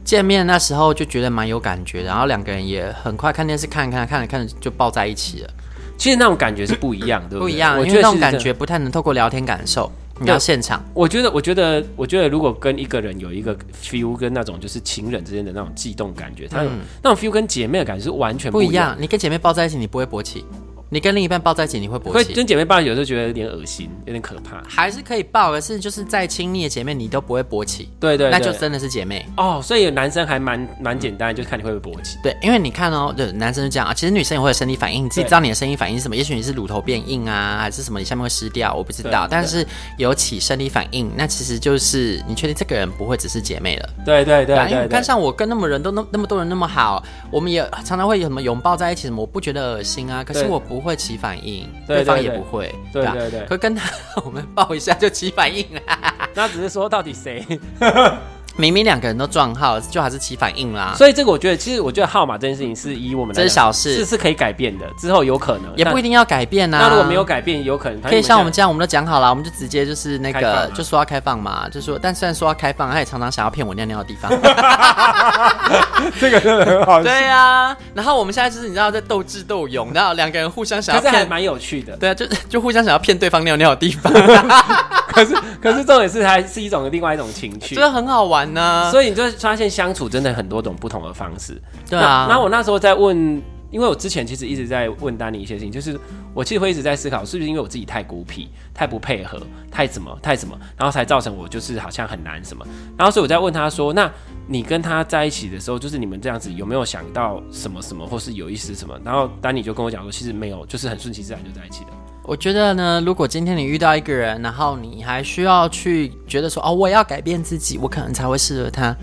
[0.03, 5.49] 见面那时候就觉得蛮有感觉，然后两个人也很快看电视看看看着看着就抱在一起了。
[5.97, 9.89] 其实那种感觉是不一样的，不一样，我觉得那种感觉不太能透过聊天感受。
[10.19, 18.69] 你要现场，我觉得，我觉得，我觉得，如果跟一个人有一个 feel，跟那种就是情人之间的那种悸动感觉，他、嗯、那种 feel 跟姐妹的感觉是完全不一样。
[18.69, 20.43] 不一样，你跟姐妹抱在一起，你不会勃起。
[20.89, 22.11] 你跟另一半抱在一起，你会勃起？
[22.11, 24.63] 会跟姐妹抱，有时候觉得有点恶心，有点可怕。
[24.67, 27.89] 还是可以抱，可是就是再亲密的姐妹，你都不会勃起。
[27.99, 29.61] 对，对对，那就真的是姐妹哦。
[29.63, 32.17] 所以男生还蛮蛮简单，就是看你会不会勃起。
[32.23, 33.93] 对，因为你看哦，对，男生就这样啊。
[33.93, 36.15] 其实女生也会有生理反应，你自己知道你的生理反应是什么？
[36.15, 37.99] 也许你是乳头变硬啊，还是什么？
[37.99, 39.27] 你下面会湿掉，我不知道。
[39.29, 39.65] 但是
[39.97, 43.89] 有起生理反应，那其实就是你确定这个人不会只是姐妹了。
[44.05, 50.23] 对对对，对，对，因为你看像我跟那么人都那那么多人那么好，我们也常常会有什么拥抱在一起什么，我不觉得恶心啊。
[50.23, 51.67] 可是我不会起反应。
[51.87, 53.89] 对方也不会，对对对，可跟他
[54.25, 55.81] 我们抱一下就起反应了，
[56.35, 57.45] 那只是说到底谁？
[58.59, 60.93] 明明两个人都撞号，就还是起反应啦。
[60.97, 66.79] 所以这个我觉得，其实我觉得号码这件事情是以我们这是小事，是是可以改变的，之后有可能也不一定要改变呐。
[66.81, 74.29] 那如果没有改变，有可能可以像我们这样，我们都讲好了，我们就直接就是那个就说要开放嘛，就说但虽然说要开放，他也常常想要骗我尿尿的地方。
[76.19, 77.01] 这个真的很好。
[77.01, 81.95] 对呀，然后我们现在就是你知道在斗智斗勇，然后两个人互相想要骗，还蛮有趣的。
[81.97, 84.11] 对啊，就 就互相想要骗对方尿尿的地方。
[85.23, 88.89] 可是可是重点是还是一种另外一种情趣，这很好玩呢。
[88.91, 89.29] 所以你就。
[89.49, 92.27] 发现相处真的很多种不同的方式，对啊。
[92.29, 95.99] 那我那时候在问，因为我之前其实一直在问丹尼一些事情，就是
[96.35, 102.63] 我其实会一直在思考，是不是因为我自己太孤僻、太不配合、太怎么、太怎么，然后才造成我就是好像很难什么。
[102.95, 104.11] 然后所以我在问他说：“那
[104.45, 111.91] 你跟他在一起的时候，就是你们这样子有没有想到什么什么，或是有意思什么？”然后丹尼就跟我讲说：“其实没有，就是很顺其自然就在一起的。”
[112.29, 118.95] 我觉得呢，如果今天你遇到一个人，然后你还需要去觉得说：“哦，我要改变自己，我可能才会适合他。”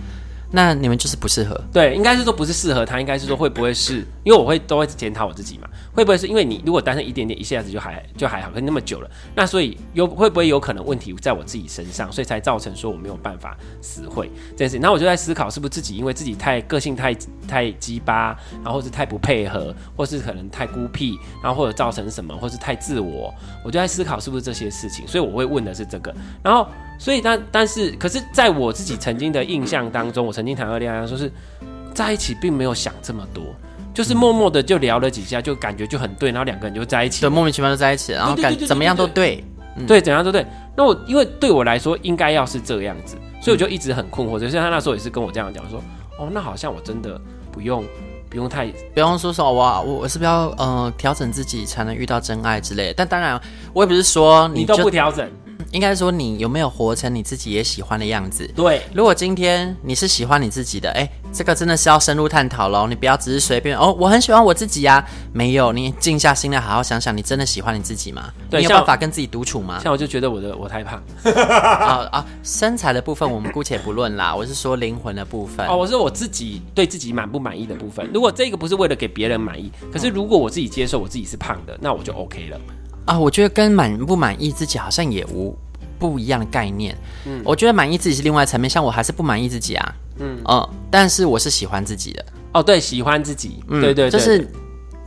[0.50, 1.60] 那你们就是不适合。
[1.72, 5.68] 对，应该是说不是适合他，应该是说会不会是因为我会都会检讨我自己嘛？
[5.92, 14.80] 会不会是因为你如果单身一点点，一下子就还就还好，可是那么久了，那所以有会不会有可能问题在我自己身上，所以才造成说我没有办法死会这件事情。
[14.80, 17.14] 然后我就在思考，是不是自己因为自己太个性太
[17.48, 25.06] 太鸡巴，然后是太不配合，或是可能太孤僻，然后或者造成什么，或是太自我，我就在思考是不是这些事情。
[25.08, 26.68] 所以我会问的是这个，然后。
[26.98, 31.30] 所以但但是，可是在我自己曾经的印象当中，我曾经谈过恋爱，说是
[31.94, 33.44] 在一起，并没有想这么多，
[33.94, 39.44] 就是默默的就聊了几下，就感觉就很对，然后两个人就在一起，对莫名其妙就在一起，然后感怎么样都对，
[39.86, 40.46] 对，怎样都对。
[40.76, 44.38] 那我因为对我来说应该要是这样子，所以我就一直很困惑。
[44.38, 45.82] 就像他那时候也是跟我这样讲说，
[46.18, 47.84] 哦，那好像我真的不用
[48.28, 52.94] 不用太不用说说我我我是不是要呃调整自己才能遇到真爱之类的。
[52.94, 53.40] 但当然
[53.72, 55.30] 我也不是说你，你都不调整。
[55.72, 58.48] 应该说，你有没有活成你自己也喜欢的样子？
[58.54, 62.86] 对，如果今天你是喜欢你自己的，哎，这个真的是要深入探讨喽。
[62.86, 65.08] 你不要只是随便哦，我很喜欢我自己呀、啊。
[65.32, 68.32] 没有，你静下心来好好想想，你真的喜欢你自己吗？
[68.48, 69.80] 对，你有办法跟自己独处吗？
[69.82, 71.02] 像我就觉得我的我太胖。
[71.34, 75.66] 啊啊，身材的部分我们姑且不论啦，我是说灵魂的部分。
[75.66, 78.08] 哦，我说我自己对自己满不满意的部分。
[78.14, 82.58] 如果这个不是为了给别人满意，可是如果我自己接受我自己是胖的，那我就 OK 了。
[83.06, 85.56] 啊，我觉得跟满不满意自己好像也无。
[85.98, 90.38] 不一样的概念，嗯，我觉得满意自己是另外一层面，像我还是不满意自己啊，嗯。
[90.46, 94.46] 嗯，但是我是喜欢自己的，哦，对，喜欢自己，嗯、对，对对，就是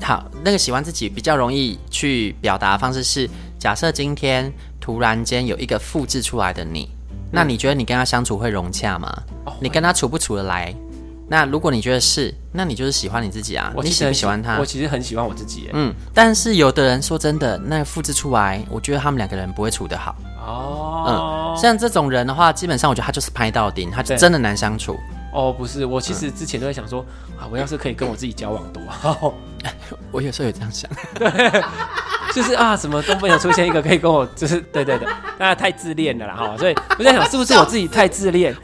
[0.02, 9.16] 好，那个喜欢自己比较容易去表达的方式是，假设今天突然间有一个复制出来的你，嗯、那你觉得你跟他相处会融洽吗？
[9.46, 10.74] 哦、你跟他处不处得来？
[11.30, 13.72] 那如果你觉得是，那你就是喜欢你自己啊。
[13.76, 14.58] 我你喜不喜欢他？
[14.58, 15.70] 我其实很喜欢我自己。
[15.74, 20.16] 嗯，但是有的人说真的，那复制出来，我觉得他们两个人不会处得好。
[20.46, 24.98] 哦，嗯，像这种人的话，基本上我觉得他就是拍到顶，他就真的难相处。
[25.32, 27.06] 哦，不是，我其实之前都在想说，
[27.38, 29.34] 啊，我要是可以跟我自己交往多好。
[30.12, 31.30] 我有时候有这样想，对，
[32.34, 36.58] 就是啊，什么都没有出现一个可以跟我，就是对对对，大家太自恋了啦哈。
[36.58, 38.56] 所以我在想， 是不是我自己太自恋？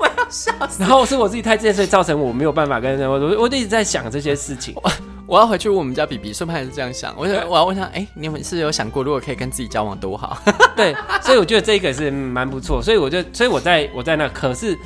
[0.80, 3.10] 然后是我自己太自恋，所以造成我没有办法跟人。
[3.10, 4.74] 我我一直在想这些事情。
[4.76, 4.92] 我
[5.28, 7.14] 我要回去问我们家比比，顺便还是这样想。
[7.18, 10.38] 我想我要问他，哎、欸，你们是有想过，如果可以跟自己交往多好？
[10.76, 12.82] 对，所以我觉得这个是蛮不错。
[12.82, 14.78] 所以我就，所以我在我在那，可是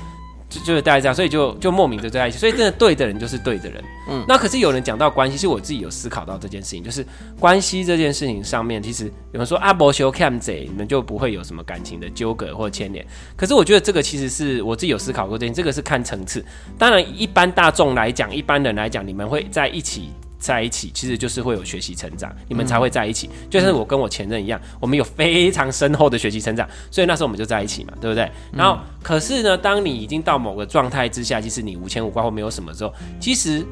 [0.49, 2.38] 就就是大概这样，所以就就莫名的在一起。
[2.39, 3.83] 所以真的对的人就是对的人。
[4.09, 7.05] 嗯，那可是有人讲到关系，是我自己有思考到这件事情，就是
[7.39, 13.05] 关系这件事情上面，其实有人说阿伯修 cam 贼，你们就不会有什么感情的纠葛或牵连。
[13.38, 16.43] 可是我觉得这个其实是我自己有思考过这件，这个是看层次。
[16.77, 20.09] 当然，一般大众来讲，一般人来讲，你们会在一起。
[20.39, 23.28] 在一起其实就是会有学习成长，你们才会在一起。
[23.28, 28.32] 嗯、就像我跟我前任一样，我们有非常深厚的学习成长，所以那时候我们就在一起嘛，对不对？
[28.54, 33.65] 然后，可是呢，当你已经到某个状态之下，即使你无牵无挂或没有什么之后，其实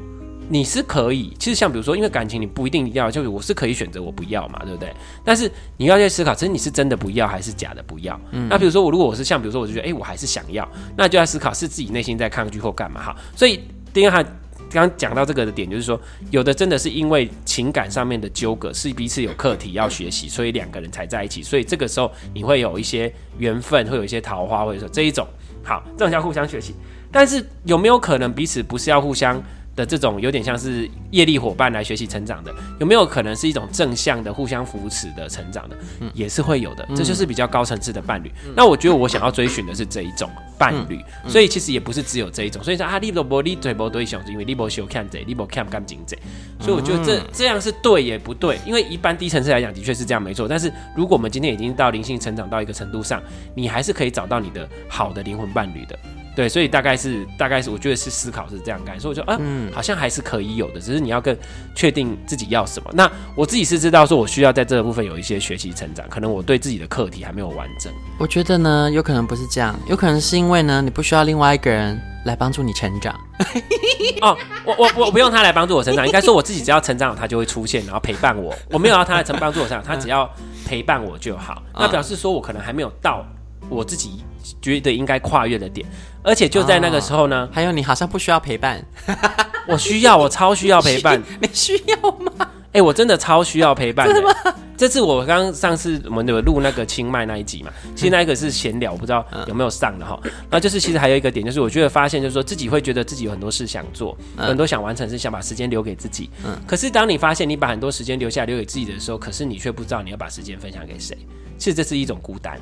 [0.50, 1.34] 你是可以。
[1.38, 4.94] 其实像比如说，因为感情你不一定要，就是我是可以选择我不要嘛，对不对？
[5.24, 8.20] 但是你要去思考，其实你是真的不要还是假的不要？
[8.32, 13.16] 嗯、那比如说我如果我是像比如说我就觉得，哎、欸，我还是想要，那就要思考是自己内心在抗拒或干嘛哈。
[13.34, 14.30] 所以第二个。
[14.70, 16.00] 刚刚讲到这个的点，就是说，
[16.30, 21.42] 有的真的是因为情感上面的纠葛，是彼此有课题要学习，所以两个人才在一起。
[21.42, 25.26] 所以这个时候你会有一些缘分，会有一些桃花，或者说这一种
[25.62, 26.74] 好，这种叫互相学习。
[27.10, 29.42] 但是有没有可能彼此不是要互相？
[29.78, 35.76] 的这种有点像是业力伙伴来学习成长的，有没有可能是一种正向的互相扶持的成长的？
[36.00, 36.84] 嗯，也是会有的。
[36.96, 38.28] 这就是比较高层次的伴侣。
[38.44, 42.60] 嗯，那我觉得我想要追寻的是这一种伴侣，嗯，所以其实也不是只有这一种。
[42.64, 46.18] 所以说啊，你都不你对不对象，因为你不修看这，你不看干净这。
[46.58, 50.48] 所以我觉得这这样是对也不对，因为一般低层次来讲的确是这样没错。
[50.48, 53.22] 但是如果我们今天已经到灵性成长到一个程度上，
[53.54, 55.96] 你还是可以找到你的好的灵魂伴侣的。
[56.38, 61.36] 对，所以大概是大概是，我觉得是思考是这样感，所以我就啊，嗯，好像还是可以有的，只是你要更
[61.74, 62.88] 确定自己要什么。
[62.94, 67.92] 那我自己是知道说，我需要在这个部分有一些学习成长，可能我对自己的课题还没有完整。
[68.20, 73.18] 我觉得呢，有可能不是这样，有可能是因为呢，你不需要另外一个人来帮助你成长。
[74.22, 78.54] 哦，我我我不用他来帮助我成长，应该说我自己只要成长，他就会出现，然后陪伴我。
[78.70, 80.30] 我没有要他来成帮助我成长，他只要
[80.64, 81.60] 陪伴我就好。
[81.74, 83.26] 那表示说我可能还没有到
[83.68, 84.22] 我自己
[84.62, 85.84] 觉得应该跨越的点。
[86.22, 88.84] 而且就在那个时候呢，哦、还有你好像不需要陪伴，
[89.66, 91.22] 我需要，我超需要陪伴。
[91.40, 92.32] 你需要吗？
[92.68, 94.54] 哎、欸，我真的超需要陪伴的。
[94.76, 100.20] 这次我刚上次我们有录那个清迈那一集嘛，其实那一个是闲聊，我不知道有没有上的哈。
[100.50, 106.30] 那就是其实还有一个点，就是我觉得发现就是说自己会觉得自己有很多事想做，很多想完成，是想把时间留给自己。
[106.44, 106.56] 嗯。
[106.66, 111.16] 可是当你发现你把很多时间留下来留给自己的时候，可是你却不知道你要把时间分享给谁。
[111.56, 112.60] 其实这是一种孤单。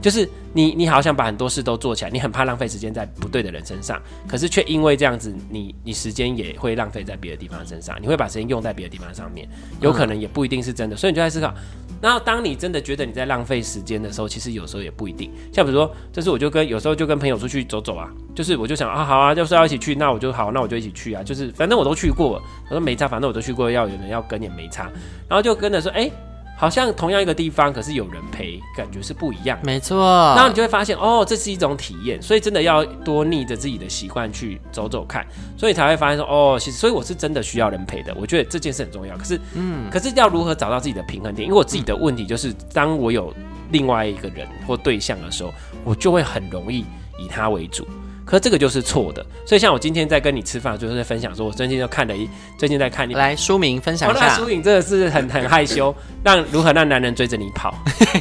[0.00, 9.48] 就是你，你好像把很多事都做起来，你很怕浪费时间在不对的人身上，可是却因为这样子，你你时间也会浪费在别的地方身上，你会把时间用在别的地方上面，
[9.80, 11.52] 有可能也不一定是真的，所以你就在思考。
[12.00, 15.32] 然后当你真的觉得你在浪费时间的时候，其实有时候也不一定。
[15.52, 24.84] 像比如说，这次我就跟有时候就跟朋友出去走走啊，就是我就想啊，好啊，就是要一起去，那我就好，那我就一起去啊，就是反正我都去过，我说没差，反正我都去过，要有人要跟也没差，
[25.28, 26.08] 然后就跟着说，哎。
[26.58, 29.56] 好像同样一个地方，可是有人陪，感觉是不一样。
[29.62, 29.96] 没错，
[30.34, 32.20] 然后你就会发现，哦，这是一种体验。
[32.20, 35.24] 所以真的要多逆着自己的习惯去走走看，
[35.56, 38.12] 所以才会发现说，哦，其实，所以我是真的需要人陪的。
[38.16, 39.16] 我觉得这件事很重要。
[39.16, 41.46] 可是，嗯，可是要如何找到自己的平衡点？
[41.46, 43.32] 因为我自己的问题就是，当我有
[43.70, 45.54] 另外一个人或对象的时候，
[45.84, 46.80] 我就会很容易
[47.20, 47.86] 以他为主。
[48.28, 54.20] 可是这个就是错的，所以像我今天在跟你吃饭，就是在分享说，我最近就看了一，最近在看你来书名分享一下。
[54.20, 57.74] 哦、那书名真的是很很害羞，让如何让男人追着你跑。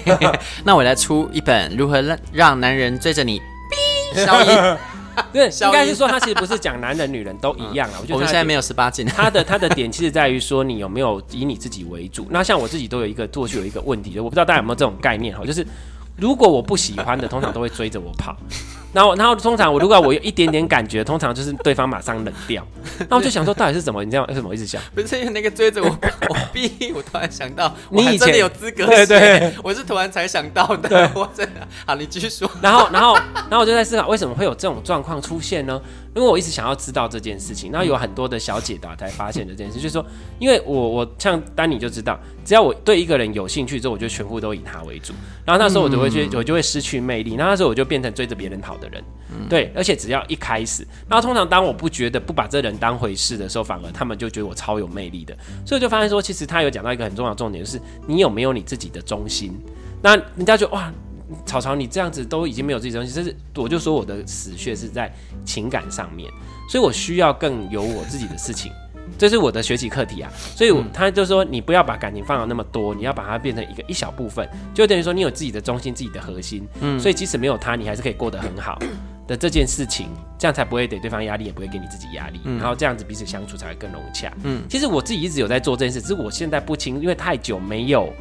[0.64, 3.41] 那我来出一本如何让让男人追着你。
[4.16, 4.78] 消音，
[5.34, 7.95] 对，应该是说他其实不是讲男人女人都一样啊。
[7.97, 9.05] 嗯、我觉得我们现在没有十八禁。
[9.12, 12.26] 他的他的点其实在于说你有没有以你自己为主。
[12.30, 15.68] 那像我自己都有一个过去有一个问题，就我不知道大家有没有这种概念哈，就是
[16.16, 18.36] 如果我不喜欢的，通常都会追着我跑。
[18.97, 22.65] 然后，然后通常我如果我有一点点感觉，通常就是对方马上冷掉。
[23.07, 24.03] 那我就想说，到底是什么？
[24.03, 24.81] 你知道为什么一直想？
[24.95, 30.89] 不是因为那个追着我，我逼我突然想到，你以前真的有资格对，对对，我是突然才想到的。
[30.89, 31.67] 对，我真的。
[31.85, 32.49] 好，你继续说。
[32.59, 33.13] 然后，然后，
[33.47, 35.79] 然后我就在思考，为什么会有这种状况出现呢？
[36.15, 40.03] 因为我一直想要知道这件事情，然后有很多的小解答才发现这件事，就是说，
[40.39, 45.11] 因为我我像丹尼就知道，只要我对一个人有兴趣之后，我就全部都以他为主。
[45.43, 47.35] 然后那时候我就会觉得，我就会失去魅力。
[47.35, 49.03] 然后那时候我就变成追着别人跑的人。
[49.49, 55.37] 对，而且只要一开始，然后通常当我不觉得不把这人当回事的时候，反而他们就觉得我超有魅力的。
[55.65, 57.77] 所以就发现说，其实他有讲到一个很重要的重点，就是
[58.07, 59.51] 你有没有你自己的中心。
[60.01, 60.89] 那人家就哇。
[61.45, 66.31] 草草，你这样子都已经没有自己东西，这是我就说我的死穴是在情感上面，
[66.69, 68.71] 所以我需要更有我自己的事情，
[69.18, 70.32] 这是我的学习课题啊。
[70.36, 76.68] 所以他就说，你不要把感情放到那么多，你要把它变成一个一小部分，就等于说你有自己的中心、自己的核心。
[76.82, 78.80] 嗯，所以即使没有他，你还是可以过得很好
[79.28, 84.32] 的这件事情，这样才不会给对方压力，也不会给你自己压力，然后这样子彼此相处才会更融洽。
[84.43, 88.12] 嗯，其实我自己一直有在做这件事，只是我现在不清，因为太久没有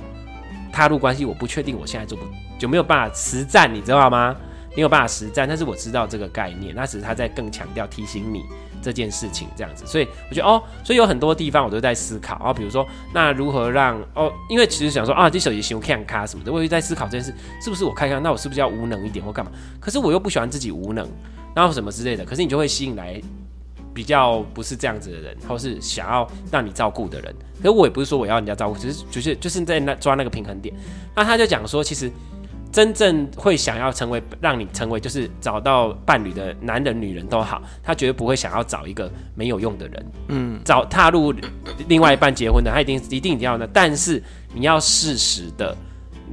[0.73, 2.25] 踏入关系，我不确定我现在做不。
[2.59, 4.35] 就没有办法实战，你知道吗？
[4.75, 8.43] 没有办法实战，但是我知道这个概念，那只是他在更强调提醒你
[8.83, 19.51] 这件事情这样子，所以我觉得哦，所以有很多地方我都在思考啊，比如说那如何让哦，因为其实想说啊，这手机使用看卡什么的，我就在思考这件事是不是我看看，那我是不是要无能一点或干嘛？
[19.81, 21.09] 可是我又不喜欢自己无能，
[21.55, 23.21] 然后什么之类的，可是你就会吸引来。
[23.95, 30.75] 比较不是这样子的人，或是想要让你照顾的人，可是我也不是说我要人家照顾，只是就是就是在那抓那个平衡点。
[31.15, 32.13] 那他就讲说，其实
[32.73, 40.07] 真正会想要成为让你成为就是找到伴侣的男人、女人都好，他绝对不会想要找一个没有用的人。
[40.29, 41.33] 嗯，找踏入
[41.89, 44.23] 另外一半结婚的，他一定一定一定要的，但是
[44.55, 45.77] 你要适时的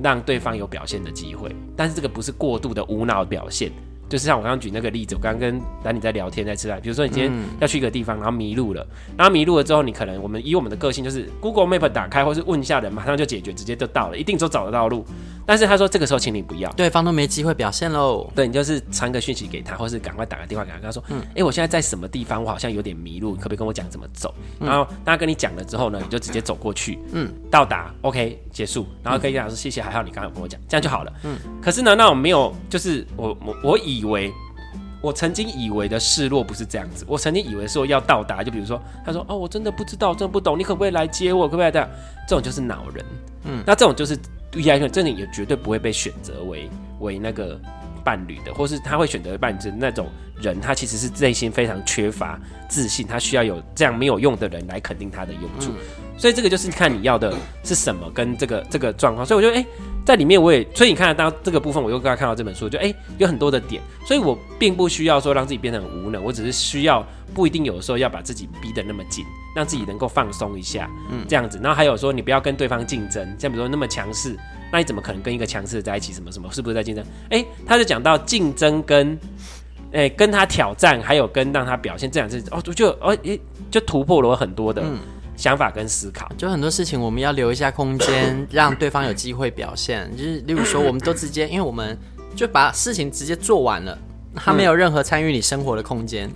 [0.02, 3.72] 让对方有表现的机会，但是这个不是过度的无脑表现。
[4.10, 6.80] 就是像我刚刚举那个例子，我刚刚跟丹尼在聊天，在吃饭。
[6.80, 8.86] 比如说你今天要去一个地方，然后迷路了，
[9.18, 15.04] 然后迷路了之后，你可能我们以我们的个性，就是 Google Map 打开，或是问一下人，马上就解决，直接就到了，一定都找得到路。
[15.46, 18.30] 但是他说这个时候，请你不要，对方都没机会表现喽。
[18.36, 22.44] 对，你就是传个讯息给他，或是赶快打个电话给他，跟他说，嗯，哎，我现在在什么地方？
[22.44, 24.34] 我好像有点迷路，可不可以跟我讲怎么走？
[24.60, 31.14] 然后他跟你讲了之后呢，你就直接走过去，嗯，到达，OK，结束，然后可以跟他说谢谢，还好你刚刚有跟我讲，这样就好了。
[31.24, 34.32] 嗯，可是呢，那我没有，就是我我我以为。
[35.04, 41.46] 我曾经以为的示弱不是这样子，我曾经以为说要到达，就比如说他说哦，我真的不知道，真的不懂，你可不可以来接我？
[41.46, 41.90] 可不可以这样？
[42.26, 43.06] 这种就是恼人，
[43.44, 44.18] 嗯，那这种就是
[44.62, 47.60] 对爱真的也绝对不会被选择为为那个
[48.04, 50.08] 伴侣的，或是他会选择伴侣的那种
[50.42, 52.40] 人，他其实是内心非常缺乏
[52.70, 57.34] 自信，他需要有这样没有用的人来肯定他的用处，嗯、所以这个就是看你要的
[57.64, 59.64] 是什么跟这个这个状况，所以我觉得哎。
[59.64, 59.70] 欸
[60.06, 67.02] 在里面我也，所以你看到这个部分，我又刚刚看到这本书，就哎、欸，有很多的点，所以我并不需要说让自己变得很无能，我只是需要
[67.34, 69.24] 不一定有的时候要把自己逼得那么紧，
[69.56, 71.60] 让自己能够放松一下，嗯，这样子。
[71.62, 74.38] 然后还有说，你不要跟对方竞争，像比如说那么强势，
[74.72, 76.14] 那你怎么可能跟一个强势的在一起？
[76.14, 77.04] 什么什么，是不是在竞争？
[77.30, 79.18] 哎、欸，他就讲到竞争跟，
[79.92, 84.82] 哎、欸，跟他挑战，还有跟让他表现这样子，哦，就哦，哎、欸，就突破了我很多的。
[84.84, 85.00] 嗯
[85.36, 90.08] 想法跟思考，就很多事情我们要留一下空间， 让对方有机会表现。
[90.16, 91.98] 就是例如说，我们都直接，因为我们
[92.36, 93.98] 就把事情直接做完了，
[94.36, 96.30] 他没有任何参与你生活的空间。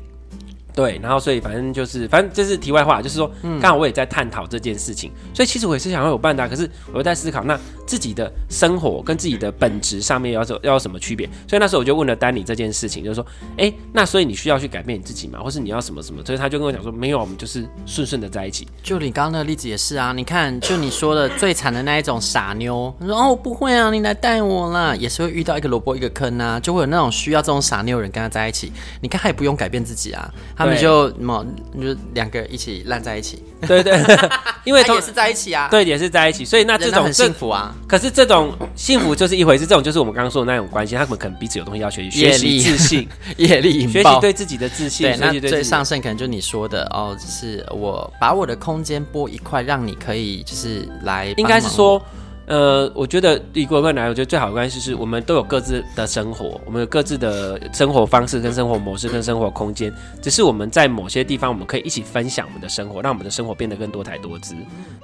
[0.78, 11.28] 对，然后所以反正就是，反正这是题外话，就是说，刚好我也在探讨这件事情，嗯、所以其实我也是想要有办法，可是我又在思考，那自己的生活跟自己的本质上面要有要有什么区别？
[11.48, 13.26] 所以那时候我就问了丹尼这件事情，就是说，
[13.58, 15.40] 哎，那所以你需要去改变你自己吗？
[15.40, 16.24] 或是你要什么什么？
[16.24, 18.68] 所以他就跟我讲说，没有，我们就是顺顺的在一起。
[18.84, 28.72] 就你刚刚那个例子也是啊，你看，就你说的最惨的那一种傻妞，他说哦，我不会啊，你来带我啦，也是会遇到一个萝卜一个坑啊，就会有那种需要这种傻妞人跟他在一起。
[29.02, 31.46] 你看他也不用改变自己啊，他们就什么
[31.82, 33.42] 就两个一起烂在一起。
[33.68, 34.00] 对对，
[34.66, 37.74] 因为他也是在一起啊，对，也是在一起，所以那这种很幸福啊。
[37.88, 45.08] 可是这种幸福就是一回事，这种就是我们刚刚说的那种关系，他们可能彼此有东西要学习，学习自信， 业力，学习对自己的自信。
[45.08, 52.00] 对，那最上升可能就你说的哦，就是我把我的空间拨一块，让你可以就是来，应该是说。
[52.48, 64.56] 呃，我觉得以国外来，我觉得最好的关系是我们都有各自的生活，我们有各自的生活方式、跟生活模式、跟生活空间，只是我们在某些地方，我们可以一起分享我们的生活，让我们的生活变得更多彩多姿，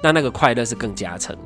[0.02, 1.36] 那那个快乐是更加成。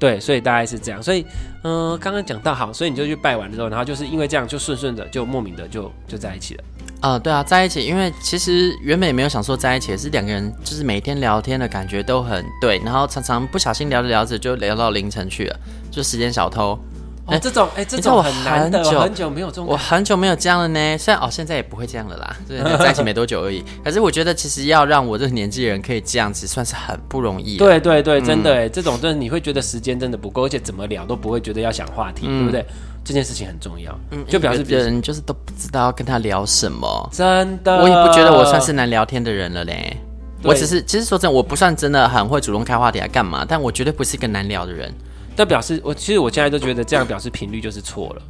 [0.00, 1.00] 对，所以大概是这样。
[1.00, 1.24] 所以，
[1.62, 6.64] 嗯、刚刚讲到好，所以你就去拜完之后，然后就是因为这样，就顺顺的，就莫名的就就在一起了。
[7.00, 16.78] 啊、对啊，在一起，因为其实原本也没有想说在一起，是两个人就是每天聊天的感觉都很对，然后常常不小心聊着聊着就聊到凌晨去了，就时间小偷。
[17.26, 20.98] 哎、哦，这种哎，这种很难的，很久，很久没有这种，我很久没有这样了呢。
[20.98, 23.62] 虽然哦，现在也不会这样了啦，对在一起 没多久而已。
[23.84, 27.56] 可是我觉得其实要让我这个年纪的人可以这样子，算是很不容易。
[27.56, 32.64] 对对对，真的哎，嗯、这种真的你会觉得时间真的不够，而且怎么聊都不会觉得要想话题，嗯、对不对？
[33.02, 37.08] 这件事情很重要，嗯，就表示别人就是都不知道要跟他聊什么。
[37.12, 39.96] 真的，我也不觉得我算是难聊天的人了嘞。
[40.42, 44.92] 我只是，其实说真的，我不算真的很会主动开话题来干嘛，但我绝对不是一个难聊的人。
[45.36, 48.22] 但表示我其实我现在都觉得这样表示频率就是错了，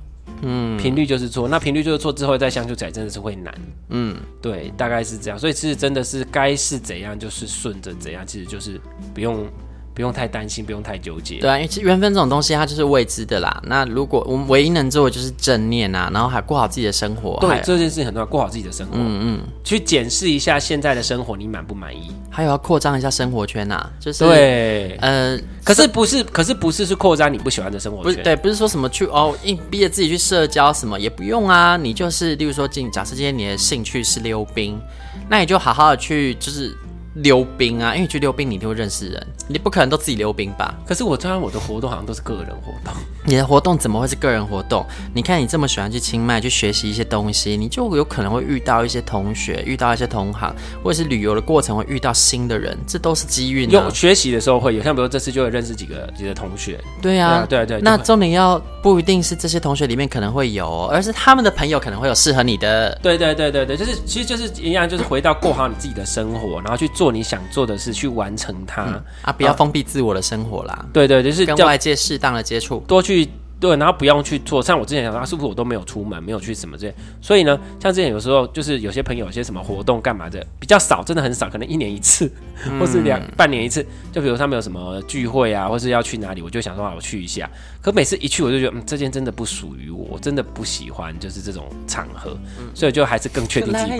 [0.42, 1.48] 嗯，频率就是错。
[1.48, 3.54] 那频率就是错之后再相处起来真的是会难，
[3.88, 5.38] 嗯，对，大概是这样。
[5.38, 8.80] 所以其实真的是该是怎样就是顺着怎样，其实就是
[9.14, 9.46] 不用。
[9.94, 11.38] 不用太担心，不用太纠结。
[11.38, 13.60] 对啊，因为其实缘分这种东西，它就是未知的啦。
[13.66, 17.38] 那如果我们唯一能做的就是正念啊，然后还过好自己的生活。
[17.40, 18.92] 对，这件事情很重要，过好自己的生活。
[18.94, 22.12] 嗯嗯，去检视一下现在的生活，你满不满意？
[22.30, 28.04] 还有要扩张一下生活圈呐，就是对，呃，可是不是，可是不是是扩张你不喜欢的生活圈。
[28.04, 31.76] 不是，对，不是说什么去哦，硬逼着自己去社交什么也不用啊。
[31.76, 34.80] 你就是，例如说，今假设今天你的兴趣是溜冰，
[35.28, 36.74] 那你就好好的去，就是。
[37.14, 40.72] 溜冰啊，因为去溜冰你一定会认识人，你不可能都自己溜冰吧？
[40.86, 42.94] 可是我参加我的活动好像都是个人活动，
[43.24, 44.84] 你的活动怎么会是个人活动？
[45.14, 53.66] 你看你这么喜欢去清迈去学习一些东西，你就有可能会遇到一些同学，遇到一些同行，或者是旅游的过程会遇到新的人，这都是机遇。
[53.66, 56.80] 有学习的时候会有，像比如这次就会认识几个几个同学。
[57.02, 57.80] 对啊，对啊，对啊。
[57.82, 62.98] 那重点要不一定是这些同学里面可能会有，而是他们的朋友可能会有适合你的。
[63.02, 67.90] 对对对对对，就是其实就是一样，就是回到过好你自己的生活，然后去做你想做的事。
[67.92, 69.32] 去完成它、嗯、啊！
[69.32, 70.72] 不要封闭自我的生活啦。
[70.72, 73.19] 啊、对对，就是跟外界适当的接触，多去。
[73.60, 76.94] 对，然后不用去做，像我之前讲，啊，是不是我都没有出门，没有去什么这些？
[77.20, 82.32] 所以呢，像之前有时候就是有些朋友有些什么活动干嘛的比较少，真的很少，可能一年一次，
[82.78, 83.84] 或是两半年一次。
[84.10, 87.50] 就比如他们有什么聚会啊，或是要去哪里，我就想说我去一下。
[87.82, 92.34] 可每次一去，我就觉得嗯，这件真的不属于我，我真的不喜欢，就是这种场合，
[92.74, 93.90] 所以就还是更确定自己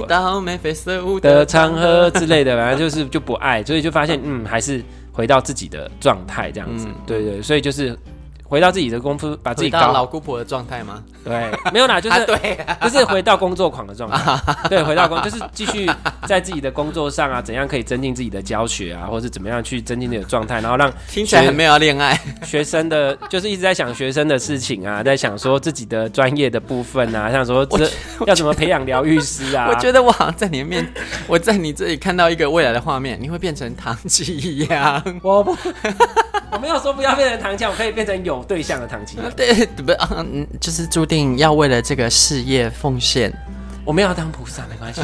[1.20, 6.86] 的场合之类的，反正就是就不爱，所以就发现嗯，还是回到自己的状态这样子。
[7.06, 7.94] 对对，所以就是。
[8.50, 11.04] 回到自己的功夫，把自己搞老姑婆的状态吗？
[11.24, 14.36] 对，没有啦，就是、 啊、对， 就是回到工作狂的状态。
[14.68, 15.88] 对，回到工，就是继续
[16.26, 27.88] 在自己的工作上啊，怎样可以增进自己的教学啊，或是怎么样去增进自己的状态，然后让听起来很没有恋爱学生的，就是一直在想学生的事情啊，在想说自己的专业的部分啊，像说这
[28.26, 29.68] 要怎么培养疗愈师啊。
[29.68, 30.84] 我觉得我好像在你面，
[31.28, 35.20] 我在你这里看到一个未来的画面，你会变成唐吉一样。
[35.22, 35.56] 我不。
[36.52, 39.30] 我没有说不要变成唐琪，我可以变成有对象的唐綺阳。
[39.36, 43.32] 对，不，嗯，就是注定要为了这个事业奉献。
[43.84, 45.00] 我没有要当菩萨，没关系。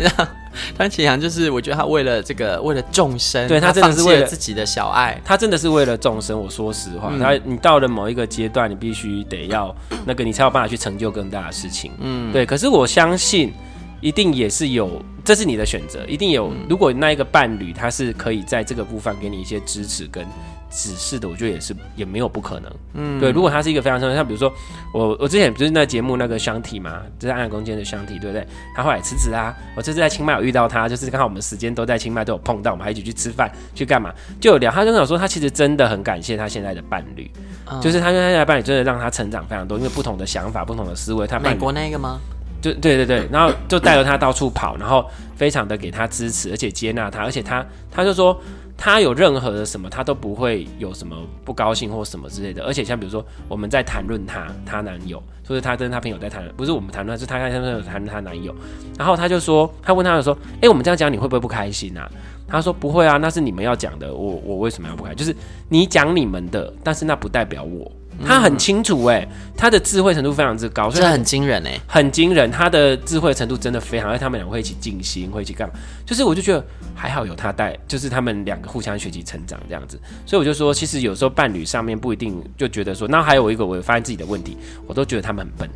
[0.76, 6.38] 唐启阳就是，我觉得他为了这个，为了众生，对他真的是为了自己的小爱，他真的是为了众生。
[6.38, 9.74] 我说实话，他、嗯、你到了某一个阶段，你必须得要
[10.04, 11.92] 那个，你才有办法去成就更大的事情。
[12.00, 12.44] 嗯，对。
[12.44, 13.52] 可是我相信。
[14.00, 16.04] 一定也是有，这是你的选择。
[16.06, 20.26] 一定有，如果那一个伴侣他是可以在这个部分给你一些支持跟
[20.70, 22.72] 指示的，我觉得也是也没有不可能。
[22.94, 23.30] 嗯，对。
[23.30, 24.52] 如果他是一个非常像，像比如说
[24.94, 28.46] 我我之前不是那节目那个箱体嘛，就是安安空间的箱体，对不对？
[28.74, 34.70] 他后来辞职啊，我这次在清迈有遇到他，就是刚好我们时间都在清迈都有碰到，我们还一起去吃饭去干嘛，就有聊。
[34.70, 37.30] 他就跟我说，他其实真的很感谢他现在的伴侣，
[37.70, 41.26] 嗯、就是他跟他现在的伴侣真的让他成长非常多，因为不同的想法、不同的思维。
[41.26, 42.20] 他美国那个吗？
[42.60, 45.04] 就对对对，然后就带着他到处跑，然后
[45.36, 48.38] 非常的给他支持，而且接纳他，而且他他就说。
[48.82, 52.64] 他有任何的什么，他都不会有什么不高兴或什么之类的。
[52.64, 58.54] 而且像比如说，我们在谈论他，她男友，就是他跟他朋友在谈，不是我们谈论，是他跟他朋友谈论他男友。
[58.96, 62.10] 然后他就说，他问他就说，哎，我们这样讲你会不会不开心啊？
[62.48, 65.18] 他说不会啊，那是你们要讲的，我我为什么要不开心？
[65.18, 65.36] 就是
[65.68, 67.92] 你讲你们的，但是那不代表我。
[68.26, 72.50] 他很清楚哎、欸，他的智慧程度非常之高，这很惊人哎、欸，很惊人。
[72.50, 75.74] 他的智慧程度真的非常，因为他们两个会一起静心，会一起干嘛？
[76.06, 76.64] 就是我就觉得
[76.94, 80.00] 还好有他带，就是他们两个互相学习成长这样子。
[80.26, 84.56] 所以我就说，其实有时候伴侣上面不一定就觉得说，那还有一个我发现自己的问题，
[84.86, 85.70] 我都觉得他们很笨，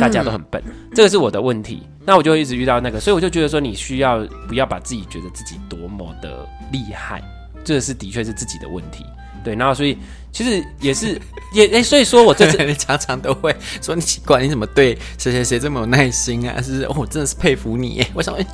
[0.00, 1.82] 大家都很笨，嗯、这个是我的问题。
[2.04, 7.22] 那我就会一直遇到那个，所以我就觉得说，你需要不要把自己觉得自己多么的厉害，
[7.62, 9.06] 这个是的确是自己的问题。
[9.44, 9.96] 对，然后所以
[10.32, 11.20] 其实也是
[11.52, 16.60] 也哎，所以说我这次 常常都会说，你奇怪，你怎么对谁谁谁这么有耐心啊？
[16.62, 18.06] 是我、哦、真的是佩服你。
[18.14, 18.44] 我想，哎，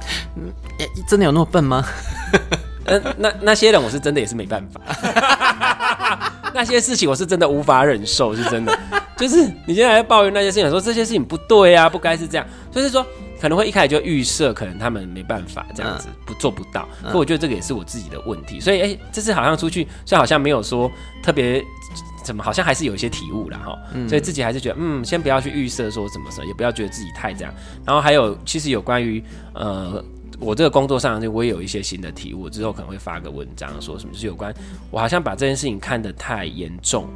[1.09, 1.85] 真的有那么笨吗？
[2.85, 4.81] 那那那些人我是真的也是没办法，
[6.55, 8.79] 那些事情我是真的无法忍受，是真的。
[9.17, 13.05] 就是你现在还抱怨那些事情，说这些事情不对啊，不该是这样，就是说。
[13.41, 16.89] 可能会一开始就预设，可能他们没办法这样子，不做不到。
[17.03, 18.59] 所以我觉得这个也是我自己的问题。
[18.59, 20.91] 所以，哎，这次好像出去，虽然好像没有说
[21.23, 21.65] 特别
[22.29, 23.77] 怎么，好像还是有一些体悟啦哈。
[24.09, 27.53] 所以自己还是觉得，嗯，先不要去预设说什么什么，也不要觉得自己太这样。
[27.85, 29.23] 然后还有，其实有关于
[29.55, 30.05] 呃，
[30.39, 34.55] 我这个工作上，就我也有一些新的体悟，之后可能会发个文章，说什么就是有关
[34.91, 37.09] 我好像把这件事情看得太严重。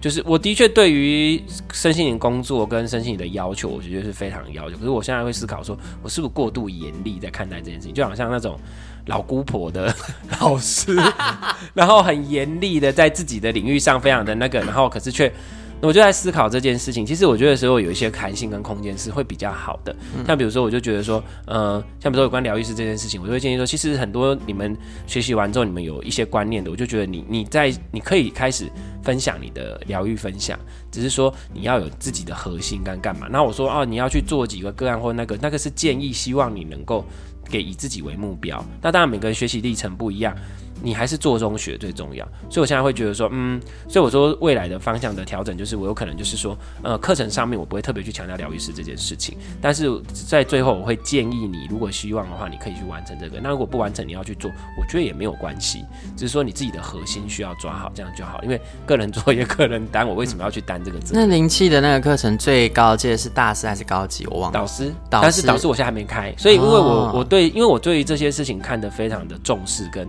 [0.00, 1.42] 就是我的确对于
[1.72, 4.76] 身心灵工作跟身心灵的要求，我觉得是非常要求。
[4.76, 7.94] 可是我现在会思考说，我是不是过度严厉在看待这件事情？
[7.94, 8.60] 就好像那种
[9.06, 9.94] 老姑婆的
[10.40, 10.96] 老师，
[11.74, 15.32] 然后很严厉的在自己的领域上非常的那个，然后可是却。
[15.80, 17.04] 我就在思考这件事情。
[17.04, 19.94] 其实我觉得时候有一些弹性跟空间是会比较好的。
[20.26, 24.74] 像比如说，我就觉得说，呃，像比如说有关疗愈师这件事情，我就会建议说，其实很多你们
[25.06, 28.66] 学习完之后，你们有一些观念的，我就觉得你你在你可以开始
[29.02, 30.58] 分享你的疗愈分享，
[30.90, 33.26] 只是说你要有自己的核心跟干嘛。
[33.30, 37.04] 那我说哦，你要去做几个个案或那个那个是建议，希望你能够
[37.50, 38.64] 给以自己为目标。
[38.80, 40.34] 那当然每个人学习历程不一样。
[40.82, 53.40] 你还是做中学最重要，所以我现在会觉得说，嗯，所以我说未来的方向的调整，就是我有可能就是说，呃，课程上面我不会特别去强调疗愈师这件事情，但是在最后我会建议你，如果希望的话，你可以去完成这个。
[53.40, 55.84] 那如果不完成，你要去做，我觉得也没有关系，
[56.16, 58.42] 只是说你自己的核心需要抓好，这样就好。
[58.42, 61.28] 因为个人作业、个人担，我为什么要去担这个责任？
[61.28, 64.26] 那灵气的那个课程最高阶是大师还是高级？
[64.26, 64.58] 我忘了。
[64.58, 70.06] 导师，导师，但是导师我现在还没开，所以因为我、哦、我对，因为我对于这些事情看得非常的重视跟。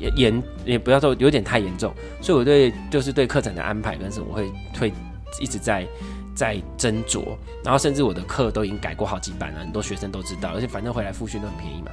[0.00, 4.92] 也严也不要说有点太严重，所以我对就是对课程的安排跟什么会会
[5.40, 5.86] 一直在
[6.34, 7.22] 在斟酌，
[7.62, 11.90] 然后甚至我的课都已经改过好几版了，很多学生都知道，而且反正回来复训都很便宜嘛。